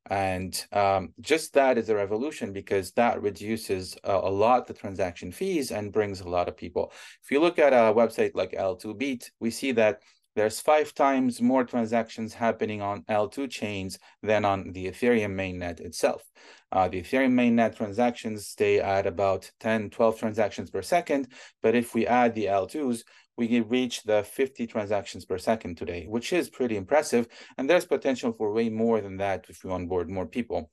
And 0.10 0.54
um, 0.74 1.14
just 1.22 1.54
that 1.54 1.78
is 1.78 1.90
a 1.90 1.96
revolution 1.96 2.52
because 2.52 2.92
that 2.92 3.22
reduces 3.22 3.98
a, 4.04 4.30
lot 4.30 4.68
the 4.68 4.74
transaction 4.74 5.32
fees 5.32 5.72
and 5.72 5.94
brings 5.94 6.20
a 6.20 6.28
lot 6.28 6.50
of 6.50 6.58
people. 6.58 6.92
If 7.24 7.32
you 7.32 7.40
look 7.40 7.58
at 7.58 7.74
a 7.74 7.94
website 7.94 8.32
like 8.36 8.52
L2Beat, 8.52 9.32
we 9.40 9.50
see 9.50 9.72
that 9.74 10.02
there's 10.36 10.60
five 10.60 10.94
times 10.96 11.42
more 11.42 11.64
transactions 11.64 12.34
happening 12.34 12.82
on 12.82 13.04
L2 13.04 13.50
chains 13.50 14.00
than 14.24 14.46
on 14.46 14.72
the 14.72 14.88
Ethereum 14.88 15.36
mainnet 15.36 15.80
itself. 15.80 16.24
Uh, 16.72 16.88
the 16.88 17.02
Ethereum 17.02 17.34
mainnet 17.34 17.76
transactions 17.76 18.48
stay 18.48 18.80
at 18.80 19.06
about 19.06 19.52
10, 19.60 19.92
12 19.92 20.18
transactions 20.18 20.72
per 20.72 20.82
second. 20.82 21.28
But 21.62 21.76
if 21.76 21.94
we 21.94 22.08
add 22.08 22.34
the 22.34 22.46
L2s, 22.46 23.04
we 23.38 23.60
reach 23.62 24.04
the 24.04 24.24
50 24.24 24.68
transactions 24.68 25.26
per 25.26 25.38
second 25.38 25.78
today, 25.78 26.06
which 26.08 26.34
is 26.34 26.50
pretty 26.50 26.78
impressive. 26.78 27.28
And 27.58 27.70
there's 27.70 27.86
potential 27.86 28.34
for 28.34 28.52
way 28.52 28.70
more 28.70 29.02
than 29.02 29.18
that 29.18 29.46
if 29.50 29.64
we 29.64 29.72
onboard 29.72 30.10
more 30.10 30.26
people. 30.26 30.72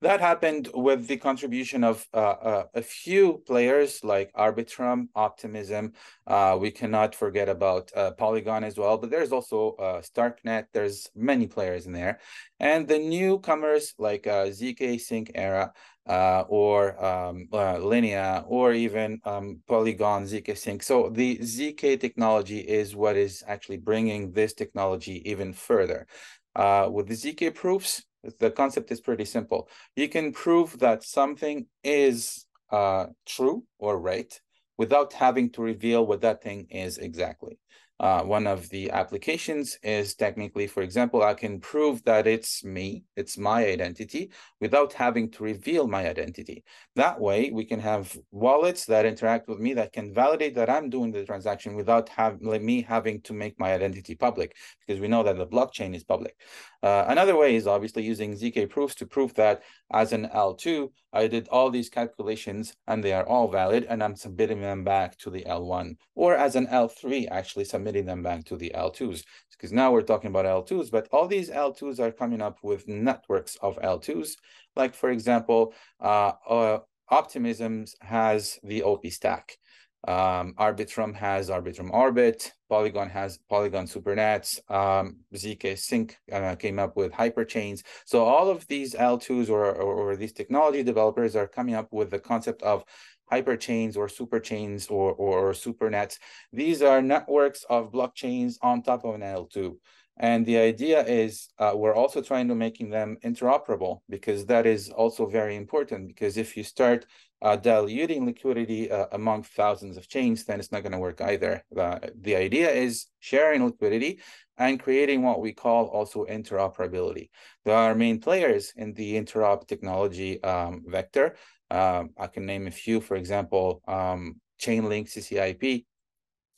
That 0.00 0.20
happened 0.20 0.68
with 0.74 1.06
the 1.06 1.16
contribution 1.16 1.84
of 1.84 2.06
uh, 2.14 2.16
uh, 2.16 2.64
a 2.74 2.82
few 2.82 3.42
players 3.46 4.02
like 4.04 4.32
Arbitrum, 4.34 5.08
Optimism. 5.14 5.92
Uh, 6.26 6.56
we 6.60 6.70
cannot 6.70 7.14
forget 7.14 7.48
about 7.48 7.90
uh, 7.96 8.12
Polygon 8.12 8.64
as 8.64 8.76
well, 8.76 8.98
but 8.98 9.10
there's 9.10 9.32
also 9.32 9.72
uh, 9.72 10.00
Starknet. 10.00 10.66
There's 10.72 11.08
many 11.14 11.46
players 11.46 11.86
in 11.86 11.92
there. 11.92 12.20
And 12.60 12.86
the 12.86 12.98
newcomers 12.98 13.94
like 13.98 14.26
uh, 14.26 14.46
ZK 14.46 15.00
Sync 15.00 15.32
Era 15.34 15.72
uh, 16.06 16.44
or 16.48 17.02
um, 17.02 17.48
uh, 17.52 17.78
Linea 17.78 18.44
or 18.46 18.72
even 18.72 19.20
um, 19.24 19.60
Polygon 19.66 20.24
ZK 20.24 20.56
Sync. 20.56 20.82
So 20.82 21.08
the 21.08 21.38
ZK 21.38 21.98
technology 21.98 22.58
is 22.58 22.94
what 22.94 23.16
is 23.16 23.42
actually 23.46 23.78
bringing 23.78 24.32
this 24.32 24.52
technology 24.52 25.22
even 25.28 25.52
further. 25.52 26.06
Uh, 26.54 26.88
with 26.90 27.08
the 27.08 27.14
ZK 27.14 27.54
proofs, 27.54 28.04
the 28.38 28.50
concept 28.50 28.90
is 28.90 29.00
pretty 29.00 29.24
simple. 29.24 29.68
You 29.96 30.08
can 30.08 30.32
prove 30.32 30.78
that 30.78 31.02
something 31.02 31.66
is 31.82 32.46
uh, 32.70 33.06
true 33.26 33.64
or 33.78 33.98
right 33.98 34.38
without 34.76 35.12
having 35.12 35.50
to 35.50 35.62
reveal 35.62 36.06
what 36.06 36.20
that 36.22 36.42
thing 36.42 36.66
is 36.70 36.98
exactly. 36.98 37.58
Uh, 38.00 38.22
one 38.22 38.48
of 38.48 38.68
the 38.70 38.90
applications 38.90 39.78
is 39.84 40.16
technically, 40.16 40.66
for 40.66 40.82
example, 40.82 41.22
I 41.22 41.34
can 41.34 41.60
prove 41.60 42.02
that 42.04 42.26
it's 42.26 42.64
me, 42.64 43.04
it's 43.14 43.38
my 43.38 43.64
identity, 43.66 44.32
without 44.60 44.92
having 44.92 45.30
to 45.30 45.44
reveal 45.44 45.86
my 45.86 46.08
identity. 46.08 46.64
That 46.96 47.20
way, 47.20 47.52
we 47.52 47.64
can 47.64 47.78
have 47.78 48.16
wallets 48.32 48.84
that 48.86 49.06
interact 49.06 49.48
with 49.48 49.60
me 49.60 49.74
that 49.74 49.92
can 49.92 50.12
validate 50.12 50.56
that 50.56 50.68
I'm 50.68 50.90
doing 50.90 51.12
the 51.12 51.24
transaction 51.24 51.76
without 51.76 52.08
have, 52.08 52.40
me 52.40 52.82
having 52.82 53.20
to 53.22 53.32
make 53.32 53.60
my 53.60 53.72
identity 53.72 54.16
public, 54.16 54.56
because 54.84 55.00
we 55.00 55.06
know 55.06 55.22
that 55.22 55.36
the 55.36 55.46
blockchain 55.46 55.94
is 55.94 56.02
public. 56.02 56.36
Uh, 56.82 57.04
another 57.08 57.36
way 57.36 57.54
is 57.54 57.68
obviously 57.68 58.02
using 58.02 58.34
ZK 58.34 58.68
proofs 58.68 58.96
to 58.96 59.06
prove 59.06 59.32
that 59.34 59.62
as 59.92 60.12
an 60.12 60.28
L2, 60.34 60.90
I 61.12 61.28
did 61.28 61.46
all 61.48 61.70
these 61.70 61.88
calculations 61.88 62.74
and 62.88 63.02
they 63.02 63.12
are 63.12 63.26
all 63.26 63.46
valid, 63.48 63.86
and 63.88 64.02
I'm 64.02 64.16
submitting 64.16 64.60
them 64.60 64.82
back 64.82 65.16
to 65.18 65.30
the 65.30 65.44
L1, 65.44 65.94
or 66.16 66.34
as 66.34 66.56
an 66.56 66.66
L3, 66.66 67.28
actually 67.30 67.64
submitting 67.64 67.83
submitting 67.84 68.06
them 68.06 68.22
back 68.22 68.44
to 68.44 68.56
the 68.56 68.72
L2s. 68.74 69.24
Because 69.50 69.72
now 69.72 69.92
we're 69.92 70.02
talking 70.02 70.30
about 70.30 70.46
L2s, 70.46 70.90
but 70.90 71.06
all 71.12 71.28
these 71.28 71.50
L2s 71.50 72.00
are 72.00 72.10
coming 72.10 72.40
up 72.40 72.58
with 72.62 72.88
networks 72.88 73.56
of 73.56 73.78
L2s. 73.82 74.36
Like, 74.74 74.94
for 74.94 75.10
example, 75.10 75.74
uh, 76.00 76.32
uh, 76.48 76.78
Optimism 77.10 77.84
has 78.00 78.58
the 78.62 78.82
OP 78.82 79.06
stack. 79.08 79.58
Um, 80.06 80.54
Arbitrum 80.58 81.14
has 81.14 81.48
Arbitrum 81.48 81.90
Orbit. 81.90 82.52
Polygon 82.68 83.08
has 83.08 83.38
Polygon 83.48 83.86
Supernets. 83.86 84.58
Um, 84.70 85.18
ZK 85.34 85.78
Sync 85.78 86.16
uh, 86.30 86.54
came 86.56 86.78
up 86.78 86.96
with 86.96 87.12
hyperchains. 87.12 87.82
So 88.04 88.24
all 88.24 88.50
of 88.50 88.66
these 88.66 88.94
L2s 88.94 89.48
or, 89.48 89.66
or, 89.66 90.12
or, 90.12 90.16
these 90.16 90.32
technology 90.32 90.82
developers 90.82 91.36
are 91.36 91.48
coming 91.48 91.74
up 91.74 91.88
with 91.92 92.10
the 92.10 92.18
concept 92.18 92.62
of 92.62 92.84
hyperchains 93.32 93.96
or 93.96 94.08
superchains 94.08 94.90
or, 94.90 95.12
or, 95.12 95.48
or 95.48 95.52
supernets. 95.52 96.18
These 96.52 96.82
are 96.82 97.00
networks 97.00 97.64
of 97.70 97.92
blockchains 97.92 98.56
on 98.60 98.82
top 98.82 99.04
of 99.04 99.14
an 99.14 99.22
L2. 99.22 99.76
And 100.16 100.46
the 100.46 100.58
idea 100.58 101.04
is 101.04 101.48
uh, 101.58 101.72
we're 101.74 101.94
also 101.94 102.22
trying 102.22 102.46
to 102.48 102.54
making 102.54 102.90
them 102.90 103.16
interoperable 103.24 104.00
because 104.08 104.46
that 104.46 104.64
is 104.64 104.88
also 104.90 105.26
very 105.26 105.56
important. 105.56 106.06
Because 106.06 106.36
if 106.36 106.56
you 106.56 106.62
start 106.62 107.06
uh, 107.42 107.56
diluting 107.56 108.24
liquidity 108.24 108.90
uh, 108.90 109.06
among 109.12 109.42
thousands 109.42 109.96
of 109.96 110.08
chains, 110.08 110.44
then 110.44 110.60
it's 110.60 110.70
not 110.70 110.82
going 110.82 110.92
to 110.92 110.98
work 110.98 111.20
either. 111.20 111.64
the 111.72 112.12
the 112.20 112.36
idea 112.36 112.70
is 112.70 113.06
sharing 113.18 113.64
liquidity 113.64 114.20
and 114.56 114.78
creating 114.80 115.22
what 115.22 115.40
we 115.40 115.52
call 115.52 115.86
also 115.86 116.24
interoperability. 116.26 117.28
There 117.64 117.76
are 117.76 117.94
main 117.94 118.20
players 118.20 118.72
in 118.76 118.94
the 118.94 119.14
interop 119.20 119.66
technology 119.66 120.42
um, 120.42 120.84
vector. 120.86 121.36
Um, 121.70 122.10
I 122.16 122.28
can 122.28 122.46
name 122.46 122.66
a 122.68 122.70
few, 122.70 123.00
for 123.00 123.16
example, 123.16 123.82
um, 123.88 124.40
Chainlink 124.60 125.08
CCIP 125.10 125.84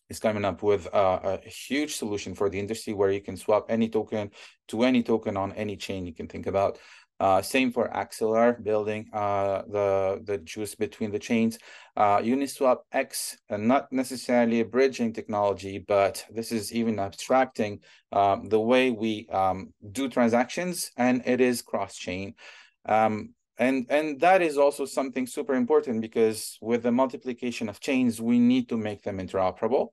is 0.08 0.20
coming 0.20 0.44
up 0.44 0.62
with 0.62 0.86
a, 0.92 1.40
a, 1.44 1.48
huge 1.48 1.96
solution 1.96 2.34
for 2.34 2.48
the 2.48 2.58
industry 2.58 2.92
where 2.92 3.10
you 3.10 3.20
can 3.20 3.36
swap 3.36 3.66
any 3.68 3.88
token 3.88 4.30
to 4.68 4.82
any 4.82 5.02
token 5.02 5.36
on 5.36 5.52
any 5.52 5.76
chain 5.76 6.06
you 6.06 6.14
can 6.14 6.28
think 6.28 6.46
about. 6.46 6.78
Uh, 7.18 7.40
same 7.40 7.72
for 7.72 7.88
Axelar 7.88 8.62
building 8.62 9.08
uh, 9.12 9.62
the 9.68 10.20
the 10.24 10.36
juice 10.38 10.74
between 10.74 11.10
the 11.10 11.18
chains. 11.18 11.58
Uh, 11.96 12.18
Uniswap 12.18 12.80
X, 12.92 13.38
not 13.50 13.90
necessarily 13.90 14.60
a 14.60 14.66
bridging 14.66 15.14
technology, 15.14 15.78
but 15.78 16.26
this 16.30 16.52
is 16.52 16.74
even 16.74 16.98
abstracting 16.98 17.80
um, 18.12 18.50
the 18.50 18.60
way 18.60 18.90
we 18.90 19.26
um, 19.32 19.72
do 19.92 20.10
transactions, 20.10 20.90
and 20.98 21.22
it 21.24 21.40
is 21.40 21.62
cross 21.62 21.96
chain. 21.96 22.34
Um, 22.84 23.34
and 23.58 23.86
and 23.88 24.20
that 24.20 24.42
is 24.42 24.58
also 24.58 24.84
something 24.84 25.26
super 25.26 25.54
important 25.54 26.00
because 26.00 26.58
with 26.60 26.82
the 26.82 26.92
multiplication 26.92 27.68
of 27.68 27.80
chains 27.80 28.20
we 28.20 28.38
need 28.38 28.68
to 28.68 28.76
make 28.76 29.02
them 29.02 29.18
interoperable. 29.18 29.88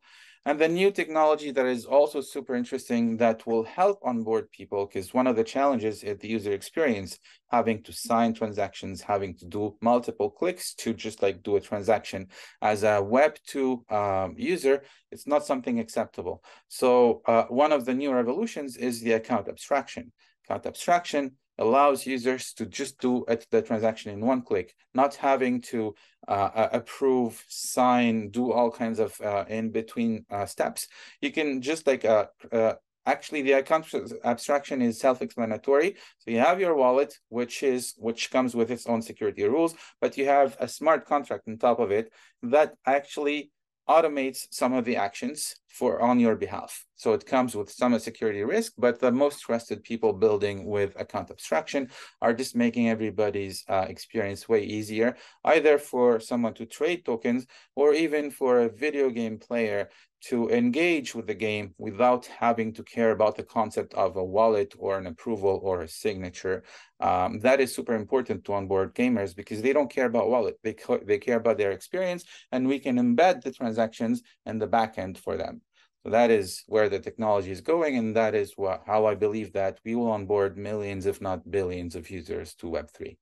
And 0.46 0.60
the 0.60 0.67
new 0.67 0.91
technology 0.91 1.51
that 1.51 1.65
is 1.65 1.86
also 1.86 2.20
super 2.20 2.53
interesting 2.53 3.15
that 3.15 3.48
will 3.48 3.63
help 3.63 4.00
onboard 4.03 4.51
people 4.51 4.86
because 4.86 5.13
one 5.13 5.25
of 5.25 5.38
the 5.38 5.43
challenges 5.46 6.03
is 6.03 6.17
the 6.17 6.27
user 6.27 6.51
experience 6.51 7.17
having 7.50 7.82
to 7.84 7.93
sign 7.93 8.34
transactions 8.34 9.01
having 9.01 9.38
to 9.38 9.46
do 9.46 9.77
multiple 9.79 10.29
clicks 10.29 10.74
to 10.75 10.93
just 10.93 11.22
like 11.22 11.43
do 11.43 11.55
a 11.55 11.62
transaction. 11.62 12.27
As 12.62 12.84
a 12.84 13.01
web 13.01 13.38
2 13.48 13.86
um, 13.89 14.36
user 14.38 14.84
it's 15.12 15.25
not 15.25 15.46
something 15.46 15.79
acceptable. 15.79 16.43
So 16.67 17.22
uh, 17.25 17.43
one 17.43 17.72
of 17.72 17.86
the 17.86 17.93
new 17.93 18.12
revolutions 18.12 18.75
is 18.75 19.00
the 19.00 19.13
account 19.13 19.48
abstraction. 19.48 20.12
Account 20.43 20.65
abstraction 20.65 21.38
allows 21.57 22.05
users 22.05 22.53
to 22.53 22.65
just 22.65 23.00
do 23.00 23.25
the 23.51 23.62
transaction 23.62 24.12
in 24.12 24.25
one 24.25 24.41
click, 24.41 24.75
not 24.93 25.15
having 25.15 25.62
to 25.62 25.93
uh, 26.27 26.69
approve, 26.72 27.43
sign, 27.48 28.29
do 28.29 28.51
all 28.51 28.72
kinds 28.72 29.00
of 29.00 29.19
uh, 29.22 29.45
in 29.48 29.69
between 29.69 30.25
uh, 30.31 30.45
steps. 30.45 30.88
You 31.22 31.31
can 31.31 31.62
just 31.62 31.86
like 31.86 32.05
uh, 32.05 32.27
uh, 32.51 32.74
actually 33.05 33.41
the 33.41 33.53
account 33.53 33.88
abstraction 34.24 34.81
is 34.81 35.00
self-explanatory. 35.00 35.95
So 36.19 36.31
you 36.31 36.39
have 36.39 36.60
your 36.60 36.75
wallet, 36.75 37.17
which 37.29 37.63
is 37.63 37.93
which 37.98 38.31
comes 38.31 38.55
with 38.55 38.72
its 38.72 38.88
own 38.88 39.01
security 39.01 39.43
rules, 39.43 39.75
but 40.01 40.17
you 40.17 40.25
have 40.25 40.57
a 40.60 40.67
smart 40.67 41.05
contract 41.05 41.48
on 41.48 41.57
top 41.57 41.79
of 41.79 41.91
it 41.91 42.12
that 42.43 42.74
actually 42.86 43.51
automates 43.90 44.48
some 44.52 44.74
of 44.74 44.86
the 44.86 44.96
actions 44.96 45.56
for 45.68 46.02
on 46.02 46.20
your 46.20 46.36
behalf. 46.36 46.86
So 46.96 47.13
it 47.13 47.25
comes 47.25 47.56
with 47.56 47.70
some 47.70 47.98
security 48.00 48.44
risk, 48.44 48.74
but 48.78 49.00
the 49.00 49.12
most 49.12 49.42
trusted 49.42 49.84
people 49.84 50.13
building 50.13 50.66
with 50.66 51.00
account 51.00 51.32
abstraction 51.32 51.90
are 52.22 52.34
just 52.34 52.56
making 52.56 52.90
everybody's 52.90 53.63
uh, 53.68 53.86
experience 53.90 54.48
way 54.48 54.63
easier, 54.63 55.18
either 55.44 55.78
for 55.78 56.20
someone 56.20 56.54
to 56.56 56.66
trade 56.66 57.04
tokens 57.04 57.46
or 57.75 57.94
even 57.94 58.32
for 58.32 58.60
a 58.60 58.70
video 58.70 59.10
game 59.10 59.38
player 59.38 59.90
to 60.30 60.50
engage 60.50 61.13
with 61.13 61.27
the 61.27 61.34
game 61.34 61.74
without 61.77 62.25
having 62.25 62.74
to 62.74 62.84
care 62.84 63.12
about 63.12 63.36
the 63.36 63.44
concept 63.44 63.94
of 63.94 64.15
a 64.15 64.24
wallet 64.24 64.74
or 64.77 64.98
an 64.98 65.08
approval 65.08 65.60
or 65.63 65.82
a 65.82 65.88
signature. 65.88 66.63
Um, 67.00 67.39
that 67.39 67.60
is 67.60 67.75
super 67.75 67.94
important 67.94 68.46
to 68.46 68.53
onboard 68.53 68.96
gamers 68.96 69.36
because 69.36 69.62
they 69.62 69.74
don't 69.74 69.92
care 69.92 70.06
about 70.06 70.30
wallet. 70.30 70.58
They, 70.63 70.75
they 71.06 71.18
care 71.18 71.38
about 71.38 71.58
their 71.58 71.72
experience 71.72 72.24
and 72.51 72.68
we 72.68 72.80
can 72.80 72.98
embed 72.98 73.42
the 73.42 73.51
transactions 73.51 74.22
and 74.46 74.62
the 74.62 74.68
backend 74.68 75.18
for 75.18 75.36
them. 75.36 75.62
So 76.03 76.10
that 76.10 76.32
is 76.32 76.63
where 76.68 76.89
the 76.89 77.00
technology 77.00 77.51
is 77.51 77.62
going, 77.62 77.98
and 77.98 78.13
that 78.18 78.36
is 78.36 78.53
what, 78.58 78.84
how 78.86 79.06
I 79.06 79.15
believe 79.15 79.53
that 79.53 79.80
we 79.86 79.96
will 79.96 80.12
onboard 80.12 80.58
millions, 80.58 81.06
if 81.06 81.22
not 81.22 81.50
billions, 81.50 81.96
of 81.96 82.10
users 82.10 82.56
to 82.56 82.65
Web3. 82.65 83.15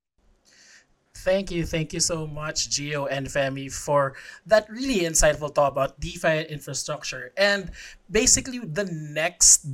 Thank 1.15 1.51
you, 1.51 1.65
thank 1.65 1.93
you 1.93 1.99
so 1.99 2.25
much, 2.25 2.69
Geo 2.69 3.05
and 3.05 3.27
Femi, 3.27 3.71
for 3.71 4.15
that 4.47 4.69
really 4.69 5.01
insightful 5.01 5.53
talk 5.53 5.71
about 5.71 5.99
DeFi 5.99 6.47
infrastructure. 6.49 7.31
And 7.37 7.71
basically, 8.09 8.59
the 8.59 8.85
next, 8.85 9.67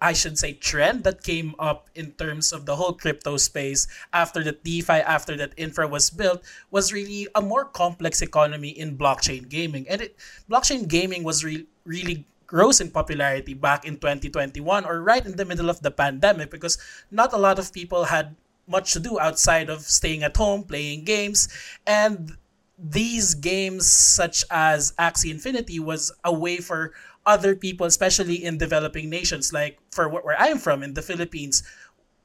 I 0.00 0.12
should 0.12 0.36
say, 0.36 0.52
trend 0.54 1.04
that 1.04 1.22
came 1.22 1.54
up 1.58 1.88
in 1.94 2.12
terms 2.18 2.52
of 2.52 2.66
the 2.66 2.76
whole 2.76 2.92
crypto 2.92 3.36
space 3.38 3.86
after 4.12 4.42
the 4.42 4.52
DeFi, 4.52 5.00
after 5.06 5.36
that 5.38 5.54
infra 5.56 5.86
was 5.86 6.10
built, 6.10 6.42
was 6.70 6.92
really 6.92 7.28
a 7.34 7.40
more 7.40 7.64
complex 7.64 8.20
economy 8.20 8.70
in 8.70 8.98
blockchain 8.98 9.48
gaming. 9.48 9.88
And 9.88 10.02
it, 10.02 10.16
blockchain 10.50 10.88
gaming 10.88 11.22
was 11.22 11.44
re- 11.44 11.66
really 11.84 12.26
rose 12.50 12.80
in 12.80 12.90
popularity 12.90 13.54
back 13.54 13.86
in 13.86 13.94
2021 13.94 14.84
or 14.84 15.00
right 15.02 15.24
in 15.24 15.36
the 15.36 15.44
middle 15.44 15.70
of 15.70 15.80
the 15.82 15.90
pandemic 15.90 16.50
because 16.50 16.76
not 17.10 17.32
a 17.32 17.38
lot 17.38 17.60
of 17.60 17.72
people 17.72 18.04
had 18.04 18.34
much 18.70 18.92
to 18.92 19.00
do 19.00 19.18
outside 19.18 19.68
of 19.68 19.82
staying 19.82 20.22
at 20.22 20.36
home 20.36 20.62
playing 20.62 21.04
games 21.04 21.48
and 21.86 22.36
these 22.78 23.34
games 23.34 23.86
such 23.86 24.44
as 24.50 24.92
Axie 24.98 25.30
Infinity 25.30 25.78
was 25.78 26.12
a 26.24 26.32
way 26.32 26.58
for 26.58 26.92
other 27.26 27.54
people 27.54 27.86
especially 27.86 28.42
in 28.42 28.56
developing 28.56 29.10
nations 29.10 29.52
like 29.52 29.78
for 29.90 30.08
where 30.08 30.40
I'm 30.40 30.58
from 30.58 30.82
in 30.82 30.94
the 30.94 31.02
Philippines 31.02 31.62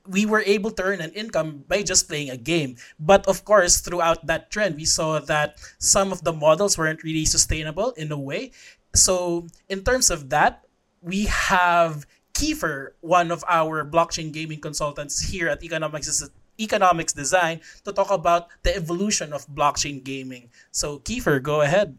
we 0.07 0.25
were 0.25 0.43
able 0.45 0.71
to 0.71 0.83
earn 0.83 1.01
an 1.01 1.11
income 1.11 1.65
by 1.67 1.81
just 1.81 2.07
playing 2.07 2.29
a 2.29 2.37
game. 2.37 2.77
But 2.99 3.27
of 3.27 3.43
course, 3.43 3.79
throughout 3.79 4.25
that 4.27 4.51
trend, 4.51 4.75
we 4.75 4.85
saw 4.85 5.19
that 5.19 5.57
some 5.79 6.11
of 6.11 6.23
the 6.23 6.33
models 6.33 6.77
weren't 6.77 7.03
really 7.03 7.25
sustainable 7.25 7.91
in 7.91 8.11
a 8.11 8.19
way. 8.19 8.51
So 8.93 9.47
in 9.67 9.83
terms 9.83 10.09
of 10.09 10.29
that, 10.29 10.65
we 11.01 11.25
have 11.25 12.05
Kiefer, 12.35 12.89
one 12.99 13.31
of 13.31 13.45
our 13.47 13.85
blockchain 13.85 14.33
gaming 14.33 14.59
consultants 14.59 15.29
here 15.31 15.47
at 15.47 15.63
Economics 15.63 16.29
Economics 16.59 17.13
Design, 17.13 17.61
to 17.85 17.93
talk 17.93 18.11
about 18.11 18.49
the 18.63 18.75
evolution 18.75 19.31
of 19.31 19.47
blockchain 19.47 20.03
gaming. 20.03 20.49
So 20.69 20.99
Kiefer, 20.99 21.41
go 21.41 21.61
ahead. 21.61 21.97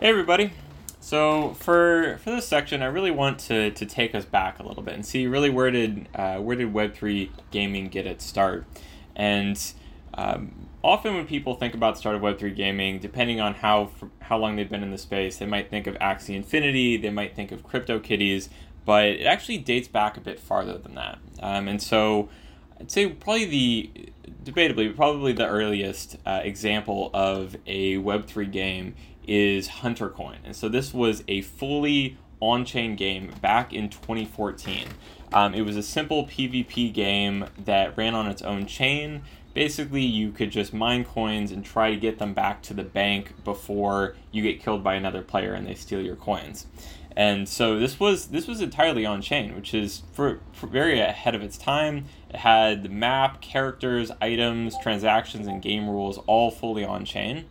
Hey 0.00 0.08
everybody. 0.08 0.52
So 1.00 1.54
for 1.54 2.18
for 2.22 2.30
this 2.30 2.46
section, 2.46 2.82
I 2.82 2.86
really 2.86 3.10
want 3.10 3.38
to, 3.48 3.70
to 3.70 3.86
take 3.86 4.14
us 4.14 4.26
back 4.26 4.58
a 4.58 4.62
little 4.62 4.82
bit 4.82 4.94
and 4.94 5.04
see 5.04 5.26
really 5.26 5.48
where 5.48 5.70
did 5.70 6.06
uh, 6.14 6.36
where 6.36 6.56
did 6.56 6.74
Web 6.74 6.94
three 6.94 7.32
gaming 7.50 7.88
get 7.88 8.06
its 8.06 8.26
start, 8.26 8.66
and 9.16 9.58
um, 10.12 10.68
often 10.82 11.14
when 11.14 11.26
people 11.26 11.54
think 11.54 11.74
about 11.74 11.94
the 11.94 12.00
start 12.00 12.16
of 12.16 12.22
Web3 12.22 12.54
gaming, 12.54 12.98
depending 12.98 13.40
on 13.40 13.54
how 13.54 13.90
how 14.20 14.38
long 14.38 14.56
they've 14.56 14.70
been 14.70 14.82
in 14.82 14.90
the 14.90 14.98
space, 14.98 15.38
they 15.38 15.46
might 15.46 15.70
think 15.70 15.86
of 15.86 15.94
Axie 15.96 16.34
Infinity, 16.34 16.96
they 16.96 17.10
might 17.10 17.34
think 17.34 17.52
of 17.52 17.66
CryptoKitties, 17.66 18.48
but 18.84 19.04
it 19.04 19.24
actually 19.24 19.58
dates 19.58 19.88
back 19.88 20.16
a 20.16 20.20
bit 20.20 20.40
farther 20.40 20.78
than 20.78 20.94
that. 20.94 21.18
Um, 21.40 21.68
and 21.68 21.82
so 21.82 22.28
I'd 22.78 22.90
say 22.90 23.08
probably 23.08 23.44
the, 23.46 23.90
debatably, 24.44 24.94
probably 24.94 25.32
the 25.32 25.46
earliest 25.46 26.16
uh, 26.26 26.40
example 26.42 27.10
of 27.12 27.56
a 27.66 27.96
Web3 27.96 28.50
game 28.50 28.94
is 29.26 29.68
Huntercoin. 29.68 30.36
And 30.44 30.56
so 30.56 30.68
this 30.68 30.92
was 30.92 31.22
a 31.28 31.42
fully 31.42 32.16
on 32.40 32.64
chain 32.64 32.96
game 32.96 33.32
back 33.42 33.72
in 33.72 33.88
2014. 33.88 34.88
Um, 35.32 35.54
it 35.54 35.62
was 35.62 35.76
a 35.76 35.82
simple 35.82 36.26
PvP 36.26 36.92
game 36.92 37.46
that 37.64 37.96
ran 37.96 38.14
on 38.14 38.26
its 38.26 38.42
own 38.42 38.66
chain 38.66 39.22
basically 39.54 40.02
you 40.02 40.30
could 40.30 40.50
just 40.50 40.72
mine 40.72 41.04
coins 41.04 41.50
and 41.50 41.64
try 41.64 41.90
to 41.90 41.96
get 41.96 42.18
them 42.18 42.34
back 42.34 42.62
to 42.62 42.74
the 42.74 42.84
bank 42.84 43.32
before 43.44 44.14
you 44.30 44.42
get 44.42 44.60
killed 44.60 44.84
by 44.84 44.94
another 44.94 45.22
player 45.22 45.54
and 45.54 45.66
they 45.66 45.74
steal 45.74 46.00
your 46.00 46.16
coins. 46.16 46.66
And 47.20 47.46
so 47.46 47.78
this 47.78 48.00
was 48.00 48.28
this 48.28 48.46
was 48.46 48.62
entirely 48.62 49.04
on 49.04 49.20
chain, 49.20 49.54
which 49.54 49.74
is 49.74 50.04
for, 50.14 50.40
for 50.54 50.66
very 50.66 51.00
ahead 51.00 51.34
of 51.34 51.42
its 51.42 51.58
time. 51.58 52.06
It 52.30 52.36
had 52.36 52.82
the 52.82 52.88
map, 52.88 53.42
characters, 53.42 54.10
items, 54.22 54.74
transactions, 54.82 55.46
and 55.46 55.60
game 55.60 55.86
rules 55.86 56.16
all 56.26 56.50
fully 56.50 56.82
on 56.82 57.04
chain. 57.04 57.44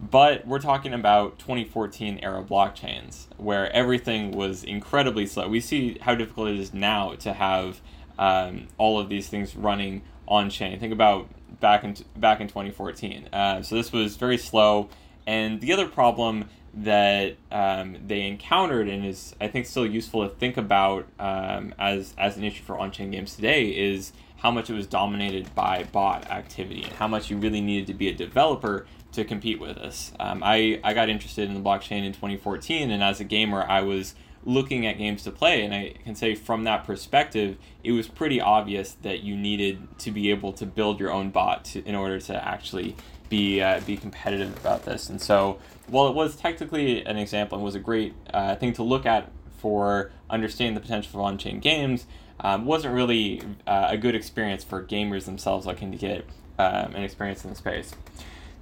But 0.00 0.48
we're 0.48 0.58
talking 0.58 0.92
about 0.92 1.38
2014 1.38 2.18
era 2.24 2.42
blockchains 2.42 3.26
where 3.36 3.72
everything 3.72 4.32
was 4.32 4.64
incredibly 4.64 5.26
slow. 5.26 5.46
We 5.46 5.60
see 5.60 5.96
how 6.00 6.16
difficult 6.16 6.48
it 6.48 6.58
is 6.58 6.74
now 6.74 7.14
to 7.20 7.34
have 7.34 7.80
um, 8.18 8.66
all 8.78 8.98
of 8.98 9.08
these 9.08 9.28
things 9.28 9.54
running 9.54 10.02
on 10.26 10.50
chain. 10.50 10.80
Think 10.80 10.92
about 10.92 11.28
back 11.60 11.84
in 11.84 11.94
back 12.16 12.40
in 12.40 12.48
2014. 12.48 13.28
Uh, 13.32 13.62
so 13.62 13.76
this 13.76 13.92
was 13.92 14.16
very 14.16 14.38
slow. 14.38 14.88
And 15.26 15.60
the 15.60 15.72
other 15.72 15.86
problem 15.86 16.48
that 16.74 17.36
um, 17.52 17.96
they 18.06 18.22
encountered 18.26 18.88
and 18.88 19.06
is 19.06 19.34
I 19.40 19.48
think 19.48 19.66
still 19.66 19.86
useful 19.86 20.28
to 20.28 20.34
think 20.34 20.56
about 20.56 21.06
um, 21.18 21.74
as 21.78 22.14
as 22.18 22.36
an 22.36 22.44
issue 22.44 22.64
for 22.64 22.78
on-chain 22.78 23.12
games 23.12 23.36
today 23.36 23.68
is 23.68 24.12
how 24.38 24.50
much 24.50 24.68
it 24.68 24.74
was 24.74 24.86
dominated 24.86 25.54
by 25.54 25.84
bot 25.84 26.28
activity 26.30 26.82
and 26.82 26.92
how 26.94 27.08
much 27.08 27.30
you 27.30 27.36
really 27.36 27.60
needed 27.60 27.86
to 27.86 27.94
be 27.94 28.08
a 28.08 28.14
developer 28.14 28.86
to 29.12 29.24
compete 29.24 29.60
with 29.60 29.78
us. 29.78 30.12
Um, 30.20 30.42
I, 30.44 30.80
I 30.84 30.92
got 30.92 31.08
interested 31.08 31.48
in 31.48 31.54
the 31.54 31.60
blockchain 31.60 32.04
in 32.04 32.12
2014, 32.12 32.90
and 32.90 33.02
as 33.02 33.20
a 33.20 33.24
gamer, 33.24 33.62
I 33.62 33.80
was 33.80 34.14
looking 34.44 34.86
at 34.86 34.98
games 34.98 35.22
to 35.22 35.30
play, 35.30 35.64
and 35.64 35.74
I 35.74 35.94
can 36.04 36.14
say 36.14 36.34
from 36.34 36.64
that 36.64 36.84
perspective, 36.84 37.56
it 37.82 37.92
was 37.92 38.08
pretty 38.08 38.40
obvious 38.40 38.92
that 39.02 39.20
you 39.22 39.36
needed 39.36 39.98
to 40.00 40.10
be 40.10 40.30
able 40.30 40.52
to 40.54 40.66
build 40.66 41.00
your 41.00 41.10
own 41.10 41.30
bot 41.30 41.64
to, 41.66 41.82
in 41.84 41.94
order 41.94 42.20
to 42.20 42.46
actually 42.46 42.96
be 43.34 43.60
uh, 43.60 43.80
be 43.80 43.96
competitive 43.96 44.56
about 44.58 44.84
this. 44.84 45.08
And 45.08 45.20
so, 45.20 45.58
while 45.88 46.06
it 46.06 46.14
was 46.14 46.36
technically 46.36 47.04
an 47.04 47.16
example 47.16 47.58
and 47.58 47.64
was 47.64 47.74
a 47.74 47.80
great 47.80 48.14
uh, 48.32 48.54
thing 48.54 48.72
to 48.74 48.82
look 48.84 49.06
at 49.06 49.30
for 49.58 50.12
understanding 50.30 50.74
the 50.74 50.80
potential 50.80 51.18
of 51.18 51.26
on-chain 51.26 51.58
games, 51.58 52.06
um, 52.40 52.64
wasn't 52.64 52.94
really 52.94 53.42
uh, 53.66 53.88
a 53.90 53.96
good 53.96 54.14
experience 54.14 54.62
for 54.62 54.84
gamers 54.84 55.24
themselves 55.24 55.66
looking 55.66 55.90
to 55.90 55.98
get 55.98 56.26
um, 56.58 56.94
an 56.94 57.02
experience 57.02 57.42
in 57.44 57.50
the 57.50 57.56
space. 57.56 57.92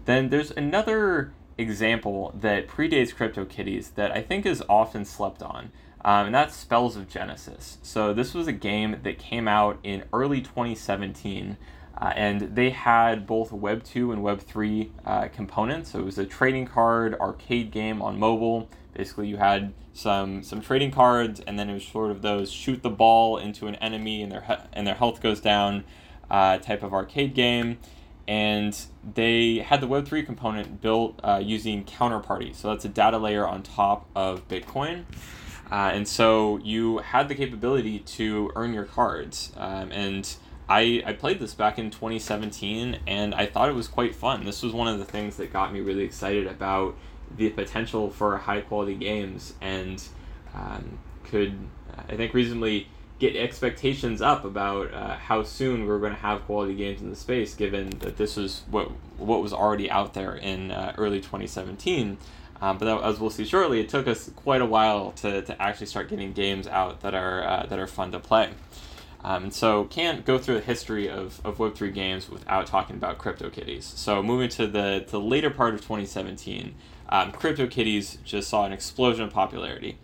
Then 0.06 0.30
there's 0.30 0.50
another 0.50 1.32
example 1.58 2.32
that 2.40 2.66
predates 2.66 3.14
CryptoKitties 3.14 3.94
that 3.96 4.10
I 4.10 4.22
think 4.22 4.46
is 4.46 4.62
often 4.70 5.04
slept 5.04 5.42
on, 5.42 5.70
um, 6.02 6.26
and 6.26 6.34
that's 6.34 6.56
Spells 6.56 6.96
of 6.96 7.10
Genesis. 7.10 7.76
So 7.82 8.14
this 8.14 8.32
was 8.32 8.46
a 8.46 8.52
game 8.52 9.00
that 9.02 9.18
came 9.18 9.46
out 9.46 9.78
in 9.82 10.04
early 10.14 10.40
2017. 10.40 11.58
Uh, 12.02 12.12
and 12.16 12.56
they 12.56 12.71
had 12.71 13.28
both 13.28 13.52
Web 13.52 13.85
2 13.85 14.11
and 14.11 14.25
Web 14.25 14.40
3 14.40 14.90
uh, 15.06 15.28
components. 15.28 15.92
So 15.92 16.00
it 16.00 16.04
was 16.04 16.18
a 16.18 16.26
trading 16.26 16.66
card 16.66 17.14
arcade 17.14 17.71
game 17.71 18.02
on 18.02 18.18
mobile. 18.18 18.68
Basically, 18.92 19.28
you 19.28 19.37
had 19.37 19.73
some 19.92 20.42
some 20.42 20.61
trading 20.61 20.90
cards, 20.90 21.38
and 21.47 21.56
then 21.56 21.71
it 21.71 21.75
was 21.75 21.87
sort 21.87 22.11
of 22.11 22.21
those 22.21 22.50
shoot 22.50 22.82
the 22.82 22.90
ball 22.90 23.38
into 23.38 23.68
an 23.68 23.76
enemy 23.76 24.21
and 24.21 24.32
their 24.32 24.66
and 24.73 24.85
their 24.85 24.97
health 24.97 25.23
goes 25.23 25.40
down 25.40 25.85
uh, 26.28 26.59
type 26.59 26.82
of 26.82 26.92
arcade 26.92 27.35
game 27.35 27.78
and 28.26 28.87
they 29.14 29.59
had 29.59 29.80
the 29.80 29.87
Web3 29.87 30.25
component 30.25 30.80
built 30.80 31.21
uh, 31.23 31.40
using 31.42 31.85
Counterparty. 31.85 32.54
So 32.54 32.68
that's 32.68 32.85
a 32.85 32.88
data 32.88 33.18
layer 33.18 33.47
on 33.47 33.62
top 33.62 34.09
of 34.14 34.47
Bitcoin. 34.49 35.04
Uh, 35.71 35.90
and 35.92 36.06
so 36.06 36.59
you 36.59 36.99
had 36.99 37.28
the 37.28 37.35
capability 37.35 37.99
to 37.99 38.50
earn 38.54 38.75
your 38.75 38.85
cards. 38.85 39.52
Um, 39.56 39.90
and 39.90 40.37
I, 40.72 41.02
I 41.04 41.12
played 41.12 41.38
this 41.38 41.52
back 41.52 41.78
in 41.78 41.90
2017 41.90 43.00
and 43.06 43.34
I 43.34 43.44
thought 43.44 43.68
it 43.68 43.74
was 43.74 43.88
quite 43.88 44.14
fun. 44.14 44.46
This 44.46 44.62
was 44.62 44.72
one 44.72 44.88
of 44.88 44.98
the 44.98 45.04
things 45.04 45.36
that 45.36 45.52
got 45.52 45.70
me 45.70 45.80
really 45.80 46.02
excited 46.02 46.46
about 46.46 46.96
the 47.36 47.50
potential 47.50 48.08
for 48.08 48.38
high 48.38 48.62
quality 48.62 48.94
games 48.94 49.52
and 49.60 50.02
um, 50.54 50.98
could, 51.24 51.58
I 52.08 52.16
think, 52.16 52.32
reasonably 52.32 52.88
get 53.18 53.36
expectations 53.36 54.22
up 54.22 54.46
about 54.46 54.94
uh, 54.94 55.16
how 55.16 55.42
soon 55.42 55.84
we 55.84 55.90
are 55.90 55.98
going 55.98 56.14
to 56.14 56.18
have 56.18 56.40
quality 56.46 56.74
games 56.74 57.02
in 57.02 57.10
the 57.10 57.16
space, 57.16 57.54
given 57.54 57.90
that 57.98 58.16
this 58.16 58.36
was 58.36 58.62
what 58.70 58.90
what 59.18 59.42
was 59.42 59.52
already 59.52 59.90
out 59.90 60.14
there 60.14 60.34
in 60.34 60.70
uh, 60.70 60.94
early 60.96 61.20
2017. 61.20 62.16
Um, 62.62 62.78
but 62.78 62.86
that, 62.86 63.04
as 63.04 63.20
we'll 63.20 63.28
see 63.28 63.44
shortly, 63.44 63.80
it 63.80 63.90
took 63.90 64.08
us 64.08 64.30
quite 64.36 64.62
a 64.62 64.66
while 64.66 65.12
to, 65.16 65.42
to 65.42 65.62
actually 65.62 65.86
start 65.86 66.08
getting 66.08 66.32
games 66.32 66.66
out 66.66 67.02
that 67.02 67.14
are 67.14 67.44
uh, 67.44 67.66
that 67.66 67.78
are 67.78 67.86
fun 67.86 68.10
to 68.12 68.18
play. 68.18 68.50
Um, 69.24 69.44
and 69.44 69.54
so 69.54 69.84
can't 69.84 70.24
go 70.24 70.38
through 70.38 70.56
the 70.56 70.60
history 70.62 71.08
of, 71.08 71.40
of 71.44 71.58
Web3 71.58 71.94
games 71.94 72.28
without 72.28 72.66
talking 72.66 72.96
about 72.96 73.18
CryptoKitties. 73.18 73.84
So 73.84 74.22
moving 74.22 74.48
to 74.50 74.66
the, 74.66 75.04
the 75.08 75.20
later 75.20 75.50
part 75.50 75.74
of 75.74 75.80
2017, 75.80 76.74
um, 77.08 77.30
CryptoKitties 77.32 78.22
just 78.24 78.48
saw 78.48 78.64
an 78.64 78.72
explosion 78.72 79.24
of 79.24 79.32
popularity. 79.32 79.98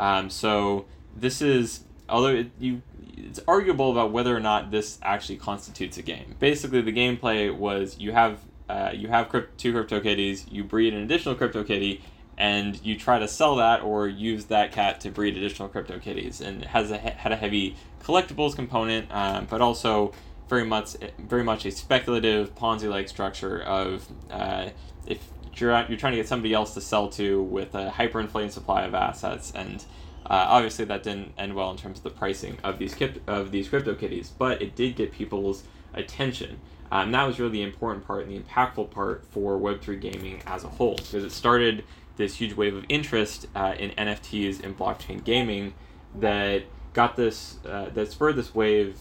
Um, 0.00 0.28
so 0.28 0.86
this 1.16 1.40
is 1.40 1.84
although 2.08 2.28
it, 2.28 2.50
you 2.58 2.82
it's 3.16 3.40
arguable 3.46 3.92
about 3.92 4.10
whether 4.10 4.36
or 4.36 4.40
not 4.40 4.70
this 4.70 4.98
actually 5.02 5.36
constitutes 5.36 5.96
a 5.98 6.02
game. 6.02 6.34
Basically, 6.38 6.80
the 6.80 6.92
gameplay 6.92 7.54
was 7.54 7.98
you 7.98 8.12
have 8.12 8.40
uh, 8.68 8.90
you 8.94 9.08
have 9.08 9.28
crypt- 9.28 9.58
two 9.58 9.72
CryptoKitties, 9.72 10.50
you 10.50 10.64
breed 10.64 10.94
an 10.94 11.02
additional 11.02 11.34
CryptoKitty, 11.34 12.00
and 12.36 12.84
you 12.84 12.98
try 12.98 13.18
to 13.18 13.28
sell 13.28 13.56
that 13.56 13.82
or 13.82 14.08
use 14.08 14.46
that 14.46 14.72
cat 14.72 15.00
to 15.00 15.10
breed 15.10 15.36
additional 15.36 15.68
CryptoKitties. 15.68 16.40
And 16.40 16.62
it 16.62 16.68
has 16.68 16.90
a, 16.90 16.98
had 16.98 17.32
a 17.32 17.36
heavy 17.36 17.76
collectibles 18.02 18.54
component, 18.54 19.10
um, 19.10 19.46
but 19.48 19.60
also 19.60 20.12
very 20.48 20.66
much 20.66 20.96
very 21.18 21.44
much 21.44 21.64
a 21.64 21.70
speculative 21.70 22.54
Ponzi-like 22.54 23.08
structure 23.08 23.62
of 23.62 24.06
uh, 24.30 24.68
if 25.06 25.18
you're 25.56 25.70
you're 25.88 25.98
trying 25.98 26.12
to 26.12 26.18
get 26.18 26.28
somebody 26.28 26.52
else 26.52 26.74
to 26.74 26.80
sell 26.80 27.08
to 27.10 27.42
with 27.42 27.74
a 27.74 27.90
hyperinflating 27.90 28.50
supply 28.50 28.82
of 28.82 28.94
assets 28.94 29.52
and 29.54 29.84
uh, 30.26 30.46
obviously, 30.48 30.86
that 30.86 31.02
didn't 31.02 31.32
end 31.36 31.54
well 31.54 31.70
in 31.70 31.76
terms 31.76 31.98
of 31.98 32.04
the 32.04 32.10
pricing 32.10 32.56
of 32.64 32.78
these 32.78 32.96
of 33.26 33.50
these 33.50 33.68
CryptoKitties, 33.68 34.30
but 34.38 34.62
it 34.62 34.74
did 34.74 34.96
get 34.96 35.12
people's 35.12 35.64
attention. 35.92 36.58
Um, 36.90 37.12
that 37.12 37.24
was 37.24 37.38
really 37.38 37.52
the 37.52 37.62
important 37.62 38.06
part 38.06 38.26
and 38.26 38.32
the 38.32 38.40
impactful 38.40 38.90
part 38.90 39.24
for 39.30 39.58
Web3 39.58 40.00
gaming 40.00 40.42
as 40.46 40.64
a 40.64 40.68
whole, 40.68 40.96
because 40.96 41.24
it 41.24 41.32
started 41.32 41.84
this 42.16 42.36
huge 42.36 42.54
wave 42.54 42.74
of 42.74 42.84
interest 42.88 43.46
uh, 43.54 43.74
in 43.78 43.90
NFTs 43.92 44.62
and 44.62 44.76
blockchain 44.76 45.22
gaming 45.24 45.74
that 46.14 46.64
got 46.92 47.16
this 47.16 47.58
uh, 47.66 47.90
that 47.90 48.10
spurred 48.10 48.36
this 48.36 48.54
wave 48.54 48.98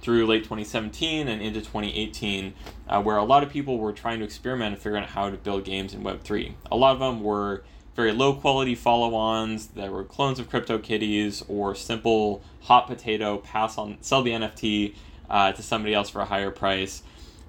through 0.00 0.26
late 0.26 0.44
2017 0.44 1.26
and 1.26 1.42
into 1.42 1.60
2018, 1.60 2.54
uh, 2.88 3.02
where 3.02 3.16
a 3.16 3.24
lot 3.24 3.42
of 3.42 3.50
people 3.50 3.78
were 3.78 3.92
trying 3.92 4.20
to 4.20 4.24
experiment 4.24 4.74
and 4.74 4.82
figure 4.82 4.98
out 4.98 5.06
how 5.06 5.30
to 5.30 5.36
build 5.36 5.64
games 5.64 5.94
in 5.94 6.02
Web3. 6.02 6.52
A 6.70 6.76
lot 6.76 6.92
of 6.92 7.00
them 7.00 7.22
were 7.22 7.64
very 7.96 8.12
low 8.12 8.34
quality 8.34 8.74
follow-ons 8.74 9.68
that 9.68 9.90
were 9.90 10.04
clones 10.04 10.38
of 10.38 10.50
CryptoKitties 10.50 11.42
or 11.48 11.74
simple 11.74 12.42
hot 12.62 12.86
potato 12.86 13.38
pass 13.38 13.78
on 13.78 13.96
sell 14.02 14.22
the 14.22 14.30
NFT 14.30 14.94
uh, 15.30 15.52
to 15.52 15.62
somebody 15.62 15.94
else 15.94 16.10
for 16.10 16.20
a 16.20 16.26
higher 16.26 16.50
price. 16.50 17.02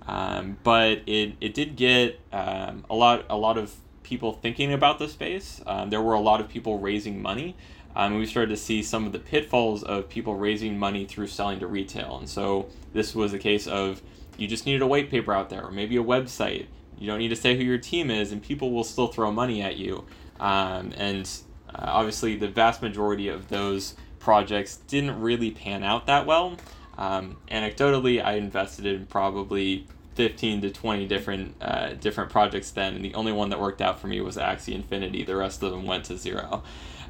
Um, 0.08 0.58
but 0.64 1.02
it, 1.06 1.36
it 1.42 1.54
did 1.54 1.76
get 1.76 2.20
um, 2.32 2.86
a 2.90 2.96
lot 2.96 3.26
a 3.30 3.38
lot 3.38 3.58
of 3.58 3.76
people 4.08 4.32
thinking 4.32 4.72
about 4.72 5.00
the 5.00 5.08
space. 5.10 5.62
Um, 5.68 5.90
there 5.90 6.02
were 6.02 6.14
a 6.14 6.20
lot 6.20 6.40
of 6.40 6.48
people 6.48 6.80
raising 6.80 7.22
money. 7.22 7.56
Um, 7.96 8.14
and 8.14 8.20
we 8.20 8.26
started 8.26 8.50
to 8.50 8.58
see 8.58 8.84
some 8.84 9.06
of 9.06 9.12
the 9.12 9.20
pitfalls 9.20 9.84
of 9.84 10.08
people 10.08 10.36
raising 10.36 10.78
money 10.78 11.06
through 11.06 11.28
selling 11.28 11.60
to 11.60 11.68
retail. 11.68 12.18
And 12.20 12.30
so 12.30 12.68
this 12.94 13.14
was 13.14 13.34
a 13.34 13.40
case 13.40 13.68
of 13.68 14.02
you 14.38 14.48
just 14.48 14.66
needed 14.66 14.82
a 14.82 14.88
white 14.88 15.10
paper 15.10 15.34
out 15.34 15.50
there 15.50 15.64
or 15.64 15.72
maybe 15.72 15.98
a 15.98 16.04
website. 16.04 16.68
You 16.98 17.08
don't 17.08 17.20
need 17.20 17.30
to 17.30 17.36
say 17.36 17.58
who 17.58 17.64
your 17.64 17.78
team 17.78 18.10
is, 18.10 18.32
and 18.32 18.42
people 18.42 18.72
will 18.72 18.84
still 18.84 19.08
throw 19.08 19.32
money 19.32 19.62
at 19.62 19.78
you. 19.78 20.06
Um, 20.40 20.94
and 20.96 21.30
uh, 21.70 21.86
obviously, 21.86 22.36
the 22.36 22.48
vast 22.48 22.82
majority 22.82 23.28
of 23.28 23.50
those 23.50 23.96
projects 24.20 24.78
didn't 24.88 25.20
really 25.20 25.52
pan 25.52 25.84
out 25.84 26.06
that 26.08 26.26
well. 26.26 26.58
Um, 26.98 27.38
anecdotally, 27.52 28.24
I 28.24 28.34
invested 28.34 28.86
in 28.86 29.06
probably 29.06 29.88
15 30.18 30.62
to 30.62 30.72
20 30.72 31.08
different 31.08 31.56
uh, 31.62 31.94
different 31.94 32.32
projects 32.32 32.72
then, 32.72 32.96
and 32.96 33.06
the 33.06 33.14
only 33.14 33.32
one 33.32 33.50
that 33.52 33.60
worked 33.60 33.82
out 33.82 34.00
for 34.00 34.08
me 34.08 34.20
was 34.20 34.36
Axie 34.36 34.74
Infinity. 34.74 35.24
The 35.24 35.36
rest 35.36 35.62
of 35.62 35.72
them 35.72 35.86
went 35.86 36.06
to 36.06 36.18
zero. 36.18 36.64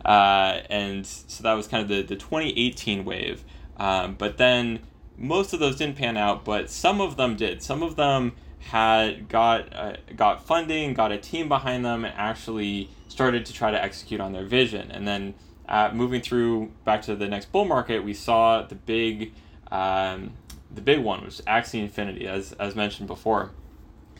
Uh, 0.04 0.62
and 0.70 1.06
so 1.06 1.42
that 1.42 1.54
was 1.54 1.68
kind 1.68 1.82
of 1.84 1.90
the, 1.90 2.02
the 2.02 2.18
2018 2.18 3.06
wave. 3.06 3.44
Um, 3.78 4.16
but 4.16 4.38
then 4.38 4.82
most 5.18 5.54
of 5.54 5.62
those 5.62 5.78
didn't 5.78 5.96
pan 5.96 6.18
out, 6.18 6.44
but 6.44 6.70
some 6.70 7.00
of 7.00 7.16
them 7.16 7.38
did. 7.38 7.64
Some 7.64 7.82
of 7.82 7.96
them 7.96 8.34
had 8.60 9.30
got 9.30 9.74
uh, 9.74 9.94
got 10.18 10.46
funding, 10.46 10.94
got 10.94 11.14
a 11.14 11.18
team 11.18 11.48
behind 11.48 11.86
them, 11.86 12.04
and 12.04 12.14
actually 12.18 12.90
started 13.08 13.46
to 13.46 13.54
try 13.54 13.72
to 13.72 13.82
execute 13.82 14.20
on 14.20 14.34
their 14.34 14.46
vision. 14.46 14.92
And 14.92 15.08
then 15.08 15.34
uh, 15.70 15.92
moving 15.94 16.22
through 16.22 16.72
back 16.84 17.04
to 17.04 17.16
the 17.16 17.28
next 17.28 17.54
bull 17.54 17.66
market, 17.66 18.04
we 18.04 18.14
saw 18.14 18.64
the 18.64 18.76
big 18.76 19.32
um, 19.72 20.34
the 20.78 20.82
big 20.82 21.00
one, 21.00 21.20
which 21.20 21.38
was 21.38 21.42
Axie 21.42 21.82
Infinity, 21.82 22.26
as 22.28 22.54
as 22.54 22.76
mentioned 22.76 23.08
before. 23.08 23.52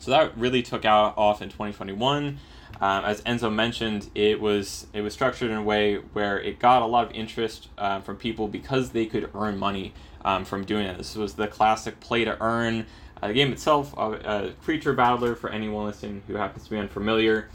So 0.00 0.10
that 0.10 0.36
really 0.36 0.62
took 0.62 0.84
out 0.84 1.16
off 1.16 1.40
in 1.40 1.48
2021. 1.48 2.38
Um, 2.80 3.04
as 3.04 3.22
Enzo 3.22 3.52
mentioned, 3.52 4.10
it 4.14 4.40
was 4.40 4.86
it 4.92 5.00
was 5.00 5.14
structured 5.14 5.50
in 5.50 5.56
a 5.56 5.62
way 5.62 5.96
where 5.96 6.38
it 6.38 6.58
got 6.58 6.82
a 6.82 6.86
lot 6.86 7.06
of 7.06 7.12
interest 7.12 7.68
uh, 7.78 8.00
from 8.00 8.16
people 8.16 8.48
because 8.48 8.90
they 8.90 9.06
could 9.06 9.30
earn 9.34 9.56
money 9.56 9.94
um, 10.24 10.44
from 10.44 10.64
doing 10.64 10.86
it. 10.86 10.98
This 10.98 11.16
was 11.16 11.34
the 11.34 11.48
classic 11.48 12.00
play 12.00 12.24
to 12.24 12.40
earn. 12.42 12.86
Uh, 13.22 13.28
the 13.28 13.34
game 13.34 13.52
itself, 13.52 13.94
uh, 13.96 14.18
a 14.24 14.52
creature 14.62 14.92
battler 14.92 15.34
for 15.34 15.50
anyone 15.50 15.86
listening 15.86 16.22
who 16.26 16.34
happens 16.34 16.64
to 16.64 16.70
be 16.70 16.76
unfamiliar, 16.76 17.48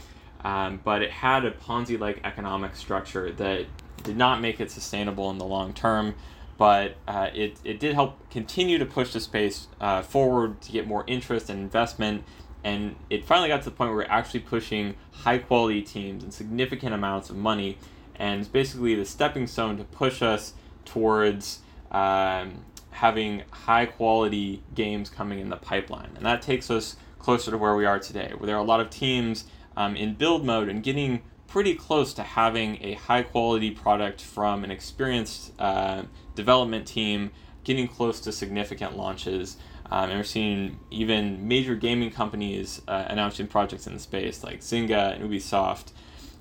um, 0.44 0.80
but 0.84 1.00
it 1.00 1.10
had 1.10 1.44
a 1.44 1.50
Ponzi 1.50 1.98
like 1.98 2.20
economic 2.24 2.76
structure 2.76 3.32
that 3.32 3.66
did 4.02 4.16
not 4.16 4.42
make 4.42 4.60
it 4.60 4.70
sustainable 4.70 5.30
in 5.30 5.38
the 5.38 5.44
long 5.44 5.72
term. 5.72 6.14
But 6.56 6.96
uh, 7.08 7.30
it, 7.34 7.58
it 7.64 7.80
did 7.80 7.94
help 7.94 8.30
continue 8.30 8.78
to 8.78 8.86
push 8.86 9.12
the 9.12 9.20
space 9.20 9.66
uh, 9.80 10.02
forward 10.02 10.60
to 10.62 10.72
get 10.72 10.86
more 10.86 11.04
interest 11.06 11.50
and 11.50 11.58
investment. 11.60 12.24
and 12.64 12.96
it 13.10 13.24
finally 13.24 13.48
got 13.48 13.58
to 13.62 13.66
the 13.66 13.76
point 13.76 13.90
where 13.90 13.98
we're 13.98 14.10
actually 14.10 14.40
pushing 14.40 14.94
high 15.12 15.38
quality 15.38 15.82
teams 15.82 16.24
and 16.24 16.32
significant 16.32 16.94
amounts 16.94 17.28
of 17.28 17.36
money, 17.36 17.76
and 18.16 18.40
it's 18.40 18.48
basically 18.48 18.94
the 18.94 19.04
stepping 19.04 19.46
stone 19.46 19.76
to 19.76 19.84
push 19.84 20.22
us 20.22 20.54
towards 20.84 21.60
um, 21.90 22.64
having 22.90 23.42
high 23.50 23.84
quality 23.86 24.62
games 24.74 25.10
coming 25.10 25.38
in 25.38 25.50
the 25.50 25.56
pipeline, 25.56 26.10
and 26.16 26.24
that 26.24 26.40
takes 26.40 26.70
us 26.70 26.96
closer 27.18 27.50
to 27.50 27.58
where 27.58 27.76
we 27.76 27.84
are 27.84 27.98
today, 27.98 28.32
where 28.38 28.46
there 28.46 28.56
are 28.56 28.60
a 28.60 28.64
lot 28.64 28.80
of 28.80 28.88
teams 28.88 29.44
um, 29.76 29.94
in 29.96 30.14
build 30.14 30.44
mode 30.44 30.68
and 30.68 30.82
getting 30.82 31.22
pretty 31.54 31.76
close 31.76 32.12
to 32.12 32.22
having 32.24 32.82
a 32.82 32.94
high 32.94 33.22
quality 33.22 33.70
product 33.70 34.20
from 34.20 34.64
an 34.64 34.72
experienced 34.72 35.52
uh, 35.60 36.02
development 36.34 36.84
team, 36.84 37.30
getting 37.62 37.86
close 37.86 38.18
to 38.18 38.32
significant 38.32 38.96
launches. 38.96 39.56
Um, 39.88 40.10
and 40.10 40.18
we're 40.18 40.24
seeing 40.24 40.80
even 40.90 41.46
major 41.46 41.76
gaming 41.76 42.10
companies 42.10 42.82
uh, 42.88 43.04
announcing 43.06 43.46
projects 43.46 43.86
in 43.86 43.94
the 43.94 44.00
space 44.00 44.42
like 44.42 44.62
Zynga 44.62 45.14
and 45.14 45.30
Ubisoft. 45.30 45.92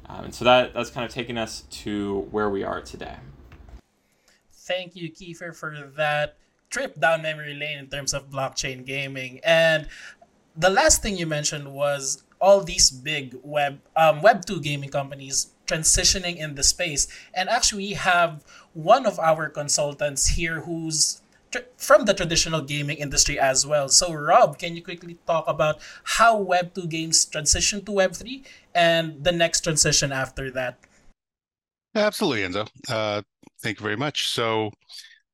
Um, 0.08 0.26
and 0.26 0.34
so 0.34 0.45
that, 0.45 0.73
that's 0.73 0.89
kind 0.89 1.06
of 1.06 1.12
taking 1.12 1.38
us 1.38 1.62
to 1.84 2.21
where 2.32 2.49
we 2.49 2.63
are 2.63 2.82
today. 2.82 3.17
Thank 4.52 4.95
you, 4.95 5.12
Kiefer, 5.12 5.56
for 5.56 5.91
that 5.95 6.38
trip 6.71 6.99
down 6.99 7.21
memory 7.21 7.54
lane 7.54 7.78
in 7.78 7.88
terms 7.88 8.15
of 8.15 8.32
blockchain 8.32 8.84
gaming. 8.84 9.41
And 9.43 9.88
the 10.56 10.71
last 10.71 11.04
thing 11.04 11.17
you 11.17 11.28
mentioned 11.28 11.71
was 11.71 12.23
all 12.43 12.62
these 12.62 12.91
big 12.91 13.36
web 13.41 13.79
um, 13.95 14.21
web 14.21 14.45
2 14.45 14.60
gaming 14.60 14.89
companies 14.89 15.56
transitioning 15.65 16.36
in 16.36 16.56
the 16.56 16.63
space. 16.63 17.08
And 17.34 17.47
actually 17.47 17.88
we 17.88 17.93
have 17.93 18.43
one 18.73 19.06
of 19.06 19.17
our 19.17 19.47
consultants 19.47 20.27
here 20.36 20.60
who's 20.60 21.21
tr- 21.51 21.71
from 21.77 22.03
the 22.03 22.13
traditional 22.13 22.60
gaming 22.60 22.97
industry 22.97 23.39
as 23.39 23.65
well. 23.65 23.88
So 23.88 24.12
rob 24.12 24.60
can 24.60 24.75
you 24.75 24.84
quickly 24.84 25.17
talk 25.25 25.45
about 25.47 25.79
how 26.19 26.38
web 26.38 26.73
2 26.75 26.88
games 26.88 27.23
transition 27.23 27.86
to 27.86 27.91
web 27.93 28.12
3 28.12 28.43
and 28.75 29.23
the 29.23 29.32
next 29.32 29.62
transition 29.62 30.12
after 30.12 30.51
that? 30.51 30.77
Absolutely 31.95 32.43
enzo. 32.43 32.67
Uh, 32.89 33.21
thank 33.62 33.79
you 33.79 33.84
very 33.84 33.95
much. 33.95 34.27
So 34.27 34.71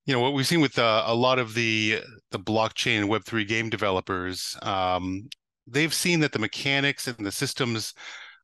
you 0.05 0.13
know 0.13 0.19
what 0.19 0.33
we've 0.33 0.45
seen 0.45 0.61
with 0.61 0.77
uh, 0.77 1.03
a 1.07 1.15
lot 1.15 1.39
of 1.39 1.55
the 1.55 2.01
the 2.29 2.39
blockchain 2.39 3.07
web 3.07 3.23
3 3.25 3.45
game 3.45 3.69
developers 3.69 4.55
um, 4.61 5.29
they've 5.71 5.93
seen 5.93 6.19
that 6.21 6.31
the 6.31 6.39
mechanics 6.39 7.07
and 7.07 7.25
the 7.25 7.31
systems 7.31 7.93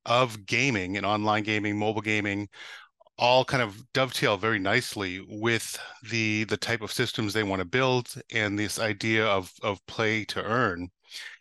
of 0.06 0.46
gaming 0.46 0.98
and 0.98 1.06
online 1.06 1.44
gaming 1.44 1.78
mobile 1.78 2.02
gaming 2.02 2.48
all 3.18 3.46
kind 3.46 3.64
of 3.64 3.82
dovetail 3.94 4.38
very 4.38 4.60
nicely 4.60 5.26
with 5.30 5.80
the 6.12 6.44
the 6.46 6.58
type 6.58 6.82
of 6.82 6.92
systems 6.92 7.34
they 7.34 7.44
want 7.44 7.60
to 7.60 7.66
build 7.66 8.14
and 8.34 8.60
this 8.60 8.80
idea 8.80 9.26
of 9.26 9.52
of 9.64 9.86
play 9.88 10.26
to 10.26 10.44
earn 10.44 10.90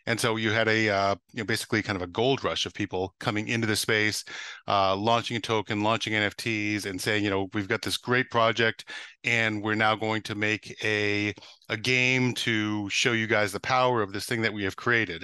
and 0.07 0.19
so 0.19 0.35
you 0.35 0.51
had 0.51 0.67
a 0.67 0.89
uh, 0.89 1.15
you 1.33 1.39
know 1.39 1.45
basically 1.45 1.81
kind 1.81 1.95
of 1.95 2.01
a 2.01 2.07
gold 2.07 2.43
rush 2.43 2.65
of 2.65 2.73
people 2.73 3.15
coming 3.19 3.47
into 3.47 3.67
the 3.67 3.75
space, 3.75 4.23
uh, 4.67 4.95
launching 4.95 5.37
a 5.37 5.39
token, 5.39 5.83
launching 5.83 6.13
NFTs, 6.13 6.85
and 6.85 6.99
saying, 6.99 7.23
you 7.23 7.29
know, 7.29 7.47
we've 7.53 7.67
got 7.67 7.81
this 7.81 7.97
great 7.97 8.29
project, 8.29 8.89
and 9.23 9.63
we're 9.63 9.75
now 9.75 9.95
going 9.95 10.21
to 10.23 10.35
make 10.35 10.75
a 10.83 11.33
a 11.69 11.77
game 11.77 12.33
to 12.35 12.89
show 12.89 13.11
you 13.13 13.27
guys 13.27 13.51
the 13.51 13.59
power 13.59 14.01
of 14.01 14.13
this 14.13 14.25
thing 14.25 14.41
that 14.41 14.53
we 14.53 14.63
have 14.63 14.75
created. 14.75 15.23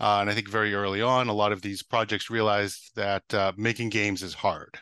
Uh, 0.00 0.18
and 0.20 0.30
I 0.30 0.34
think 0.34 0.48
very 0.48 0.74
early 0.74 1.02
on, 1.02 1.28
a 1.28 1.32
lot 1.32 1.52
of 1.52 1.62
these 1.62 1.82
projects 1.82 2.30
realized 2.30 2.90
that 2.96 3.22
uh, 3.34 3.52
making 3.56 3.90
games 3.90 4.22
is 4.22 4.34
hard. 4.34 4.78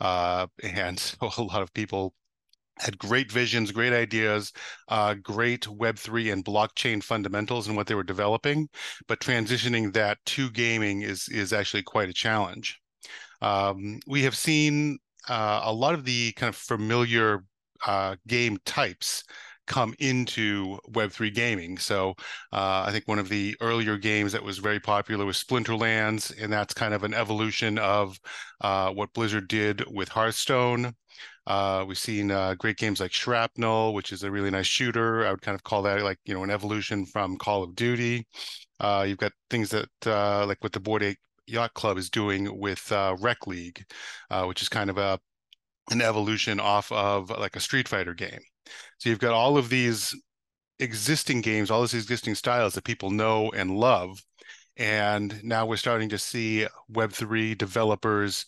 Uh, 0.00 0.46
and 0.62 0.98
so 0.98 1.30
a 1.38 1.42
lot 1.42 1.62
of 1.62 1.72
people 1.74 2.14
had 2.78 2.98
great 2.98 3.30
visions, 3.30 3.70
great 3.70 3.92
ideas, 3.92 4.52
uh, 4.88 5.14
great 5.14 5.66
Web3 5.68 6.32
and 6.32 6.44
blockchain 6.44 7.02
fundamentals 7.02 7.68
and 7.68 7.76
what 7.76 7.86
they 7.86 7.94
were 7.94 8.02
developing, 8.02 8.68
but 9.08 9.20
transitioning 9.20 9.92
that 9.92 10.18
to 10.26 10.50
gaming 10.50 11.02
is 11.02 11.28
is 11.28 11.52
actually 11.52 11.82
quite 11.82 12.08
a 12.08 12.14
challenge. 12.14 12.80
Um, 13.40 14.00
we 14.06 14.22
have 14.22 14.36
seen 14.36 14.98
uh, 15.28 15.62
a 15.64 15.72
lot 15.72 15.94
of 15.94 16.04
the 16.04 16.32
kind 16.32 16.48
of 16.48 16.56
familiar 16.56 17.44
uh, 17.86 18.16
game 18.26 18.58
types 18.64 19.24
come 19.66 19.94
into 19.98 20.78
Web3 20.88 21.30
gaming. 21.30 21.78
So 21.78 22.10
uh, 22.52 22.84
I 22.86 22.90
think 22.92 23.06
one 23.06 23.18
of 23.18 23.28
the 23.28 23.56
earlier 23.60 23.96
games 23.96 24.32
that 24.32 24.42
was 24.42 24.58
very 24.58 24.80
popular 24.80 25.24
was 25.24 25.42
Splinterlands, 25.42 26.32
and 26.42 26.52
that's 26.52 26.74
kind 26.74 26.94
of 26.94 27.04
an 27.04 27.14
evolution 27.14 27.78
of 27.78 28.18
uh, 28.60 28.90
what 28.90 29.12
Blizzard 29.12 29.48
did 29.48 29.84
with 29.88 30.08
Hearthstone. 30.08 30.94
Uh, 31.46 31.84
we've 31.86 31.98
seen 31.98 32.30
uh, 32.30 32.54
great 32.54 32.76
games 32.76 33.00
like 33.00 33.12
Shrapnel, 33.12 33.94
which 33.94 34.12
is 34.12 34.22
a 34.22 34.30
really 34.30 34.50
nice 34.50 34.66
shooter. 34.66 35.26
I 35.26 35.30
would 35.30 35.42
kind 35.42 35.54
of 35.54 35.64
call 35.64 35.82
that 35.82 36.02
like 36.02 36.18
you 36.24 36.34
know 36.34 36.44
an 36.44 36.50
evolution 36.50 37.04
from 37.06 37.36
Call 37.36 37.62
of 37.62 37.74
Duty. 37.74 38.26
Uh, 38.80 39.04
you've 39.06 39.18
got 39.18 39.32
things 39.50 39.70
that 39.70 39.88
uh, 40.06 40.46
like 40.46 40.62
what 40.62 40.72
the 40.72 40.80
Bored 40.80 41.02
Ape 41.02 41.18
Yacht 41.46 41.74
Club 41.74 41.98
is 41.98 42.10
doing 42.10 42.58
with 42.58 42.90
uh, 42.92 43.16
Rec 43.20 43.46
League, 43.46 43.84
uh, 44.30 44.44
which 44.44 44.62
is 44.62 44.68
kind 44.68 44.90
of 44.90 44.98
a 44.98 45.18
an 45.90 46.00
evolution 46.00 46.60
off 46.60 46.90
of 46.92 47.30
like 47.30 47.56
a 47.56 47.60
Street 47.60 47.88
Fighter 47.88 48.14
game. 48.14 48.40
So 48.98 49.10
you've 49.10 49.18
got 49.18 49.34
all 49.34 49.58
of 49.58 49.68
these 49.68 50.14
existing 50.78 51.40
games, 51.40 51.70
all 51.70 51.82
these 51.82 51.94
existing 51.94 52.34
styles 52.36 52.74
that 52.74 52.84
people 52.84 53.10
know 53.10 53.50
and 53.52 53.76
love. 53.76 54.22
And 54.76 55.42
now 55.44 55.66
we're 55.66 55.76
starting 55.76 56.08
to 56.10 56.18
see 56.18 56.66
Web3 56.90 57.56
developers 57.56 58.46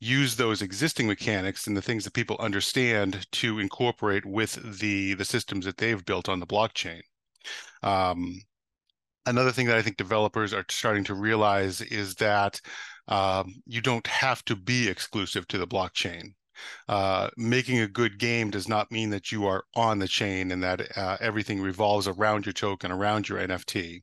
use 0.00 0.36
those 0.36 0.62
existing 0.62 1.06
mechanics 1.06 1.66
and 1.66 1.76
the 1.76 1.82
things 1.82 2.04
that 2.04 2.14
people 2.14 2.36
understand 2.40 3.26
to 3.32 3.58
incorporate 3.58 4.24
with 4.24 4.78
the 4.80 5.14
the 5.14 5.24
systems 5.24 5.64
that 5.66 5.76
they've 5.76 6.04
built 6.04 6.28
on 6.28 6.40
the 6.40 6.46
blockchain. 6.46 7.00
Um, 7.82 8.40
another 9.26 9.52
thing 9.52 9.66
that 9.66 9.76
I 9.76 9.82
think 9.82 9.96
developers 9.96 10.52
are 10.54 10.64
starting 10.70 11.04
to 11.04 11.14
realize 11.14 11.80
is 11.80 12.14
that 12.16 12.60
um, 13.08 13.62
you 13.66 13.80
don't 13.80 14.06
have 14.06 14.44
to 14.46 14.56
be 14.56 14.88
exclusive 14.88 15.46
to 15.48 15.58
the 15.58 15.66
blockchain. 15.66 16.32
Uh, 16.88 17.30
making 17.36 17.80
a 17.80 17.88
good 17.88 18.18
game 18.18 18.50
does 18.50 18.68
not 18.68 18.90
mean 18.92 19.10
that 19.10 19.32
you 19.32 19.46
are 19.46 19.64
on 19.74 19.98
the 19.98 20.08
chain 20.08 20.52
and 20.52 20.62
that 20.62 20.96
uh, 20.96 21.16
everything 21.20 21.60
revolves 21.60 22.06
around 22.06 22.44
your 22.44 22.52
token, 22.52 22.92
around 22.92 23.28
your 23.28 23.38
NFT. 23.38 24.02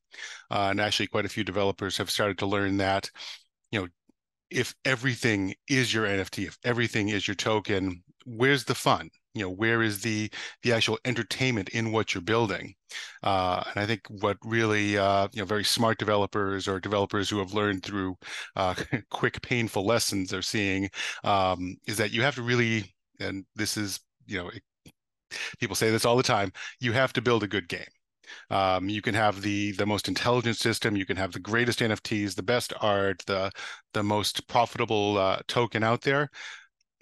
Uh, 0.49 0.67
and 0.71 0.81
actually, 0.81 1.07
quite 1.07 1.25
a 1.25 1.29
few 1.29 1.43
developers 1.43 1.97
have 1.97 2.09
started 2.09 2.39
to 2.39 2.47
learn 2.47 2.77
that, 2.77 3.11
you 3.71 3.79
know, 3.79 3.87
if 4.49 4.75
everything 4.85 5.53
is 5.67 5.93
your 5.93 6.05
NFT, 6.05 6.47
if 6.47 6.57
everything 6.63 7.09
is 7.09 7.27
your 7.27 7.35
token, 7.35 8.03
where's 8.25 8.65
the 8.65 8.75
fun? 8.75 9.09
You 9.33 9.43
know, 9.43 9.51
where 9.51 9.83
is 9.83 10.01
the 10.01 10.31
the 10.63 10.73
actual 10.73 10.97
entertainment 11.05 11.69
in 11.69 11.91
what 11.91 12.13
you're 12.13 12.21
building? 12.23 12.73
Uh, 13.23 13.63
and 13.69 13.83
I 13.83 13.85
think 13.85 14.01
what 14.09 14.37
really, 14.43 14.97
uh, 14.97 15.27
you 15.33 15.41
know, 15.41 15.45
very 15.45 15.63
smart 15.63 15.99
developers 15.99 16.67
or 16.67 16.79
developers 16.79 17.29
who 17.29 17.37
have 17.39 17.53
learned 17.53 17.83
through 17.83 18.15
uh, 18.55 18.75
quick, 19.11 19.41
painful 19.41 19.85
lessons 19.85 20.33
are 20.33 20.41
seeing 20.41 20.89
um, 21.23 21.75
is 21.87 21.97
that 21.97 22.11
you 22.11 22.21
have 22.23 22.35
to 22.35 22.41
really, 22.41 22.95
and 23.19 23.45
this 23.55 23.77
is, 23.77 23.99
you 24.25 24.37
know, 24.37 24.49
people 25.59 25.75
say 25.75 25.89
this 25.91 26.05
all 26.05 26.17
the 26.17 26.23
time, 26.23 26.51
you 26.79 26.93
have 26.93 27.13
to 27.13 27.21
build 27.21 27.43
a 27.43 27.47
good 27.47 27.67
game. 27.67 27.85
Um, 28.49 28.89
you 28.89 29.01
can 29.01 29.15
have 29.15 29.41
the 29.41 29.71
the 29.73 29.85
most 29.85 30.07
intelligent 30.07 30.57
system. 30.57 30.95
You 30.95 31.05
can 31.05 31.17
have 31.17 31.31
the 31.31 31.39
greatest 31.39 31.79
NFTs, 31.79 32.35
the 32.35 32.43
best 32.43 32.73
art, 32.81 33.23
the 33.25 33.51
the 33.93 34.03
most 34.03 34.47
profitable 34.47 35.17
uh, 35.17 35.39
token 35.47 35.83
out 35.83 36.01
there. 36.01 36.29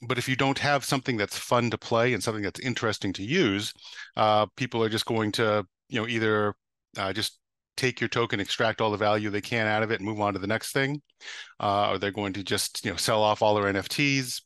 But 0.07 0.17
if 0.17 0.27
you 0.27 0.35
don't 0.35 0.59
have 0.59 0.83
something 0.85 1.17
that's 1.17 1.37
fun 1.37 1.71
to 1.71 1.77
play 1.77 2.13
and 2.13 2.23
something 2.23 2.43
that's 2.43 2.59
interesting 2.59 3.13
to 3.13 3.23
use, 3.23 3.73
uh, 4.17 4.45
people 4.57 4.83
are 4.83 4.89
just 4.89 5.05
going 5.05 5.31
to 5.33 5.65
you 5.89 6.01
know 6.01 6.07
either 6.07 6.53
uh, 6.97 7.13
just 7.13 7.39
take 7.77 7.99
your 7.99 8.09
token, 8.09 8.39
extract 8.39 8.81
all 8.81 8.91
the 8.91 8.97
value 8.97 9.29
they 9.29 9.41
can 9.41 9.67
out 9.67 9.83
of 9.83 9.91
it, 9.91 9.99
and 9.99 10.07
move 10.07 10.21
on 10.21 10.33
to 10.33 10.39
the 10.39 10.47
next 10.47 10.71
thing, 10.71 11.01
uh, 11.59 11.91
or 11.91 11.97
they're 11.97 12.11
going 12.11 12.33
to 12.33 12.43
just 12.43 12.83
you 12.85 12.91
know 12.91 12.97
sell 12.97 13.21
off 13.21 13.41
all 13.41 13.55
their 13.55 13.71
NFTs, 13.71 14.41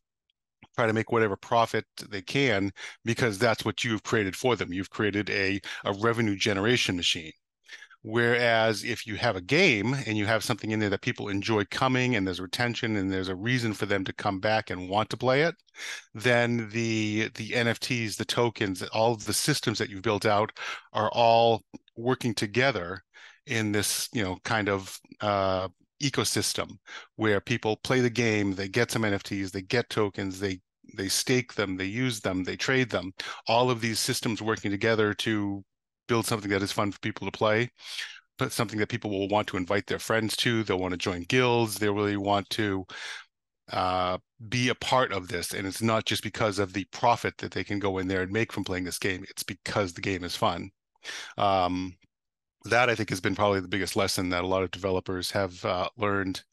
try 0.80 0.88
to 0.88 0.94
make 0.94 1.12
whatever 1.12 1.36
profit 1.36 1.84
they 2.10 2.22
can 2.22 2.72
because 3.04 3.38
that's 3.38 3.65
what 3.65 3.84
you've 3.84 4.04
created 4.04 4.34
for 4.34 4.56
them. 4.56 4.72
You've 4.72 4.89
created 4.89 5.30
a, 5.30 5.60
a 5.84 5.92
revenue 5.92 6.38
generation 6.38 6.96
machine. 6.96 7.34
Whereas 8.02 8.86
if 8.86 9.06
you 9.06 9.15
have 9.15 9.36
a 9.36 9.42
game 9.42 9.94
and 10.08 10.18
you 10.18 10.26
have 10.26 10.42
something 10.42 10.72
in 10.72 10.80
there 10.80 10.89
that 10.89 11.02
people 11.02 11.28
enjoy 11.28 11.65
coming 11.65 12.15
and 12.15 12.26
there's 12.26 12.39
retention 12.39 12.96
and 12.96 13.12
there's 13.12 13.28
a 13.28 13.36
reason 13.36 13.74
for 13.74 13.88
them 13.88 14.06
to 14.06 14.13
come 14.13 14.39
back 14.39 14.70
and 14.70 14.88
want 14.88 15.10
to 15.10 15.18
play 15.18 15.42
it, 15.42 15.54
then 16.13 16.70
the 16.70 17.30
the 17.36 17.50
NFTs, 17.50 18.15
the 18.15 18.24
tokens, 18.24 18.82
all 18.94 19.12
of 19.12 19.26
the 19.26 19.34
systems 19.34 19.80
that 19.80 19.89
you've 19.89 20.02
built 20.02 20.26
out 20.26 20.58
are 20.94 21.10
all 21.12 21.62
working 21.98 22.34
together 22.34 23.04
in 23.48 23.74
this, 23.74 24.08
you 24.13 24.24
know, 24.24 24.38
kind 24.46 24.70
of 24.70 24.98
uh, 25.20 25.68
ecosystem 26.02 26.78
where 27.18 27.42
people 27.42 27.76
play 27.84 28.00
the 28.00 28.10
game, 28.10 28.56
they 28.56 28.70
get 28.70 28.92
some 28.92 29.02
NFTs, 29.02 29.52
they 29.52 29.62
get 29.62 29.89
tokens, 29.89 30.39
they 30.39 30.62
they 30.95 31.08
stake 31.08 31.54
them, 31.54 31.78
they 31.78 31.86
use 31.86 32.19
them, 32.21 32.43
they 32.43 32.56
trade 32.56 32.89
them. 32.89 33.12
All 33.47 33.69
of 33.69 33.82
these 33.82 33.99
systems 33.99 34.41
working 34.41 34.71
together 34.71 35.13
to 35.15 35.63
build 36.08 36.25
something 36.25 36.49
that 36.49 36.63
is 36.63 36.71
fun 36.71 36.91
for 36.91 36.99
people 36.99 37.30
to 37.30 37.38
play, 37.38 37.69
but 38.38 38.52
something 38.52 38.80
that 38.80 38.89
people 38.89 39.12
will 39.12 39.28
want 39.28 39.47
to 39.47 39.58
invite 39.58 39.88
their 39.88 39.99
friends 39.99 40.36
to. 40.38 40.63
They'll 40.63 40.80
want 40.80 40.93
to 40.93 40.97
join 40.97 41.23
guilds. 41.23 41.75
They 41.75 41.89
really 41.89 42.17
want 42.17 42.49
to 42.52 42.86
uh, 43.71 44.17
be 44.47 44.69
a 44.69 44.75
part 44.75 45.12
of 45.12 45.28
this. 45.28 45.54
And 45.54 45.67
it's 45.67 45.82
not 45.82 46.06
just 46.06 46.23
because 46.23 46.60
of 46.60 46.73
the 46.73 46.86
profit 46.86 47.38
that 47.38 47.52
they 47.52 47.63
can 47.63 47.80
go 47.80 47.97
in 47.99 48.08
there 48.08 48.21
and 48.21 48.32
make 48.32 48.52
from 48.52 48.63
playing 48.63 48.86
this 48.86 48.99
game. 48.99 49.23
It's 49.30 49.43
because 49.43 49.93
the 49.93 50.02
game 50.02 50.23
is 50.23 50.36
fun. 50.36 50.71
Um, 51.38 51.95
that 52.65 52.89
I 52.89 52.95
think 52.95 53.10
has 53.10 53.22
been 53.22 53.36
probably 53.36 53.60
the 53.60 53.67
biggest 53.67 53.95
lesson 53.95 54.30
that 54.30 54.43
a 54.43 54.48
lot 54.48 54.63
of 54.63 54.72
developers 54.72 55.32
have 55.32 55.63
uh, 55.63 55.89
learned 55.98 56.43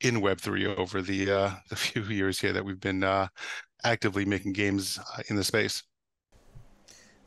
in 0.00 0.20
Web3 0.20 0.76
over 0.76 1.02
the 1.02 1.30
uh, 1.30 1.50
the 1.68 1.76
few 1.76 2.02
years 2.02 2.40
here 2.40 2.52
that 2.52 2.64
we've 2.64 2.80
been 2.80 3.04
uh, 3.04 3.28
actively 3.84 4.24
making 4.24 4.52
games 4.52 4.98
uh, 4.98 5.22
in 5.28 5.36
the 5.36 5.44
space. 5.44 5.82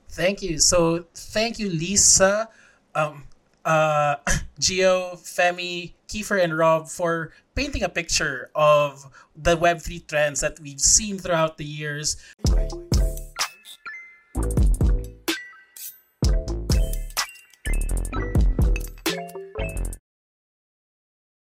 Thank 0.10 0.42
you. 0.42 0.60
So 0.60 1.06
thank 1.14 1.60
you, 1.60 1.70
Lisa, 1.70 2.48
um, 2.94 3.24
uh, 3.66 4.16
Geo, 4.60 5.16
Femi, 5.16 5.94
Kiefer, 6.08 6.42
and 6.42 6.58
Rob 6.58 6.88
for 6.88 7.34
painting 7.56 7.84
a 7.84 7.90
picture 7.90 8.50
of 8.56 9.06
the 9.36 9.58
Web3 9.58 10.08
trends 10.08 10.40
that 10.42 10.60
we've 10.60 10.80
seen 10.80 11.18
throughout 11.18 11.58
the 11.58 11.66
years. 11.66 12.18